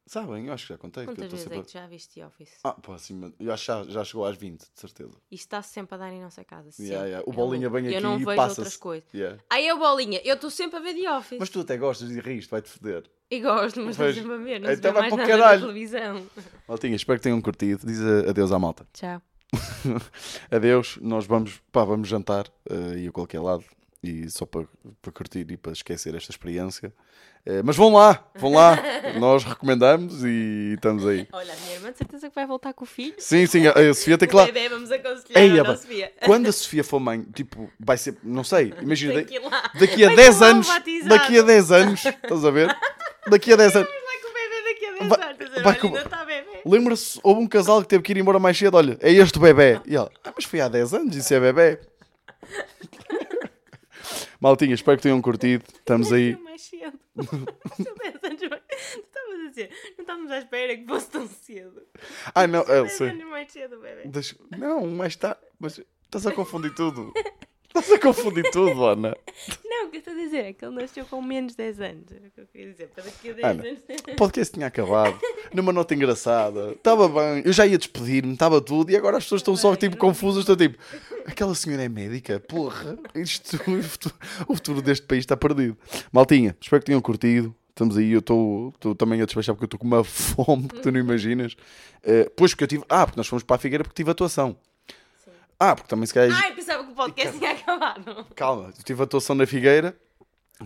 [0.06, 1.04] Sabem, eu acho que já contei.
[1.04, 2.58] eu Quantas estou vezes sempre é que tu já viste The Office?
[2.62, 5.12] Ah, pá, assim, eu acho que já, já chegou às 20, de certeza.
[5.30, 6.68] Isto está sempre a dar em nossa casa.
[6.78, 7.24] Yeah, yeah.
[7.26, 8.60] O Bolinha vem Eu aqui não e vejo passa-se.
[8.60, 9.08] outras coisas.
[9.14, 9.42] Yeah.
[9.48, 11.38] Aí a bolinha, eu estou sempre a ver The Office.
[11.40, 13.10] Mas tu até gostas e rires, vai-te foder.
[13.30, 14.14] E gosto, mas Pois.
[14.14, 14.60] sempre a ver.
[14.60, 15.60] Não se Então vê vai mais nada na caralho.
[15.62, 16.26] televisão.
[16.68, 17.86] Maltinha, espero que tenham curtido.
[17.86, 18.86] Diz a- adeus à malta.
[18.92, 19.20] Tchau.
[20.50, 23.64] Adeus, nós vamos, pá, vamos jantar eh, e a qualquer lado.
[24.02, 24.66] E só para,
[25.00, 26.92] para curtir e para esquecer esta experiência.
[27.46, 28.76] Eh, mas vão lá, vão lá.
[29.18, 31.26] nós recomendamos e estamos aí.
[31.32, 33.14] Olha, a minha irmã de certeza que vai voltar com o filho.
[33.18, 34.44] Sim, sim, a, a Sofia tem que lá.
[34.46, 36.12] bebê, vamos aconselhar Ei, a não Sofia.
[36.24, 39.14] quando a Sofia for mãe, tipo, vai ser, não sei, imagina,
[39.78, 41.08] daqui a Vai 10 com o anos, batizado.
[41.08, 42.76] daqui a 10 anos, estás a ver?
[43.30, 43.88] Daqui a 10 anos.
[43.88, 45.62] Vai com o bebê daqui a 10 Vai- anos.
[45.62, 46.60] Vai com- está bebê.
[46.66, 48.76] Lembra-se, houve um casal que teve que ir embora mais cedo.
[48.76, 49.80] Olha, é este o bebê.
[49.86, 51.78] E ela, ah, mas foi há 10 anos, isso é bebê.
[54.40, 55.64] Maltinha, espero que tenham curtido.
[55.72, 56.36] Estamos aí.
[56.36, 56.98] Mais cedo.
[57.16, 58.62] São 10 anos mais-
[58.92, 61.82] Tu estavas a dizer, não estávamos à espera que fosse tão cedo.
[62.34, 63.08] Ai, não, 10 sei.
[63.10, 64.10] anos mais cedo, bebê.
[64.58, 65.36] Não, mas está.
[65.58, 67.12] Mas estás a confundir tudo.
[67.76, 69.16] Estás a confundir tudo, Ana.
[69.66, 71.80] Não, o que eu estou a dizer é que ele nasceu com menos de 10
[71.80, 72.12] anos.
[72.12, 72.86] É o que eu queria dizer.
[72.88, 73.62] Para daqui a 10 Ana.
[73.68, 73.80] anos.
[74.12, 75.18] O podcast tinha acabado.
[75.52, 76.70] Numa nota engraçada.
[76.70, 77.42] Estava bem.
[77.44, 78.92] Eu já ia despedir-me, estava tudo.
[78.92, 80.42] E agora as pessoas estão só tipo confusas.
[80.42, 80.78] Estão tipo,
[81.26, 82.38] aquela senhora é médica.
[82.38, 84.14] Porra, isto, o, futuro,
[84.46, 85.76] o futuro deste país está perdido.
[86.12, 87.52] Maltinha, espero que tenham curtido.
[87.70, 90.92] Estamos aí, eu estou também a despachar porque eu estou com uma fome que tu
[90.92, 91.56] não imaginas.
[92.04, 92.84] Eh, pois porque eu tive.
[92.88, 94.56] Ah, porque nós fomos para a Figueira porque tive atuação.
[95.58, 96.40] Ah, porque também se calhar.
[96.40, 98.24] Ai, pensava o podcast tinha acabado.
[98.34, 99.96] Calma, eu tive atuação na Figueira,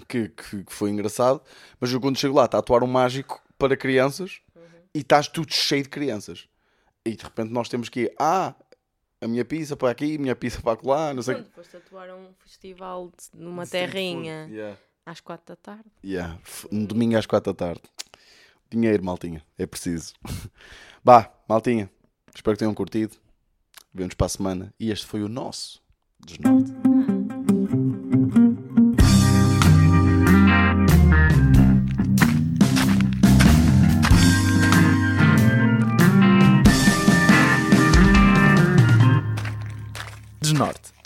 [0.09, 1.41] que, que, que foi engraçado,
[1.81, 4.41] mas eu quando chego lá está a atuar um mágico para crianças
[4.95, 6.49] e estás tudo cheio de crianças.
[7.05, 8.55] E de repente nós temos que ir, ah,
[9.21, 11.77] a minha pizza para aqui, a minha pizza para lá, não sei o Quando foste
[11.77, 14.79] atuar a um festival de- numa terrinha Yeah.
[15.07, 15.85] às 4 da tarde.
[16.05, 16.39] Yeah.
[16.71, 17.83] Um domingo às quatro da tarde.
[18.71, 20.13] Dinheiro, maltinha, é preciso.
[21.03, 21.91] Bah, maltinha,
[22.35, 23.17] espero que tenham curtido.
[23.95, 24.75] Vemos para a semana.
[24.79, 25.81] E este foi o nosso
[26.27, 26.73] Desnorte.
[40.41, 40.98] Desnorte.